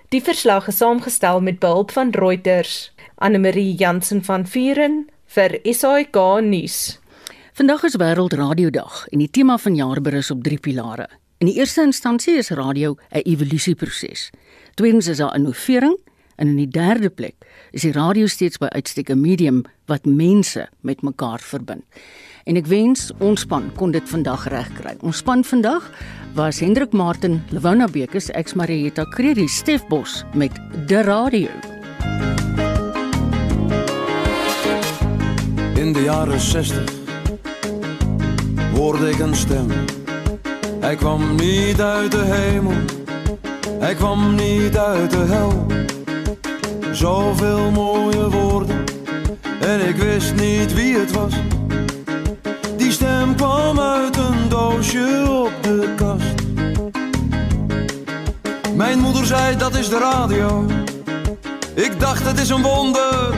[0.08, 2.90] Die verslag is saamgestel met behulp van Reuters.
[3.14, 6.98] Anne Marie Jansen van Vuren vir SAK nuus.
[7.52, 11.08] Vandag is wêreldradiodag en die tema van jaar berus op drie pilare.
[11.38, 14.30] In die eerste instansie is radio 'n evolusieproses.
[14.74, 15.96] Tweedens is daar innovering
[16.36, 17.34] en in die derde plek
[17.70, 21.84] is die radio steeds by uitstek 'n medium wat mense met mekaar verbind.
[22.44, 24.96] En ek wens ons span kon dit vandag regkry.
[25.00, 25.90] Ons span vandag
[26.34, 30.52] was Hendrik Martin, Lewona Bekes, Ex Marieta Credi, Stef Bos met
[30.86, 31.48] De Radio.
[35.74, 36.92] In de jaren 60
[38.74, 39.66] hoorde ik een stem.
[40.80, 42.72] Hij kwam niet uit de hemel,
[43.78, 45.66] hij kwam niet uit de hel.
[46.92, 48.84] Zoveel mooie woorden
[49.60, 51.34] en ik wist niet wie het was.
[52.76, 56.34] Die stem kwam uit een doosje op de kast.
[58.74, 60.66] Mijn moeder zei dat is de radio.
[61.74, 63.34] Ik dacht het is een wonder.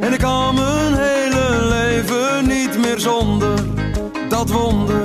[0.00, 3.58] En ik kan mijn hele leven niet meer zonder
[4.28, 5.04] dat wonder.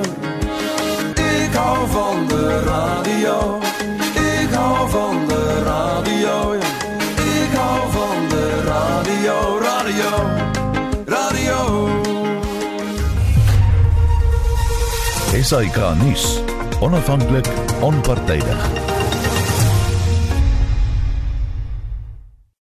[1.14, 3.58] Ik hou van de radio.
[4.14, 6.54] Ik hou van de radio.
[6.54, 6.65] Ja.
[9.86, 10.10] radio,
[11.06, 11.58] radio.
[15.42, 16.40] SAK nuus,
[16.80, 17.46] onafhanklik,
[17.80, 18.58] onpartydig.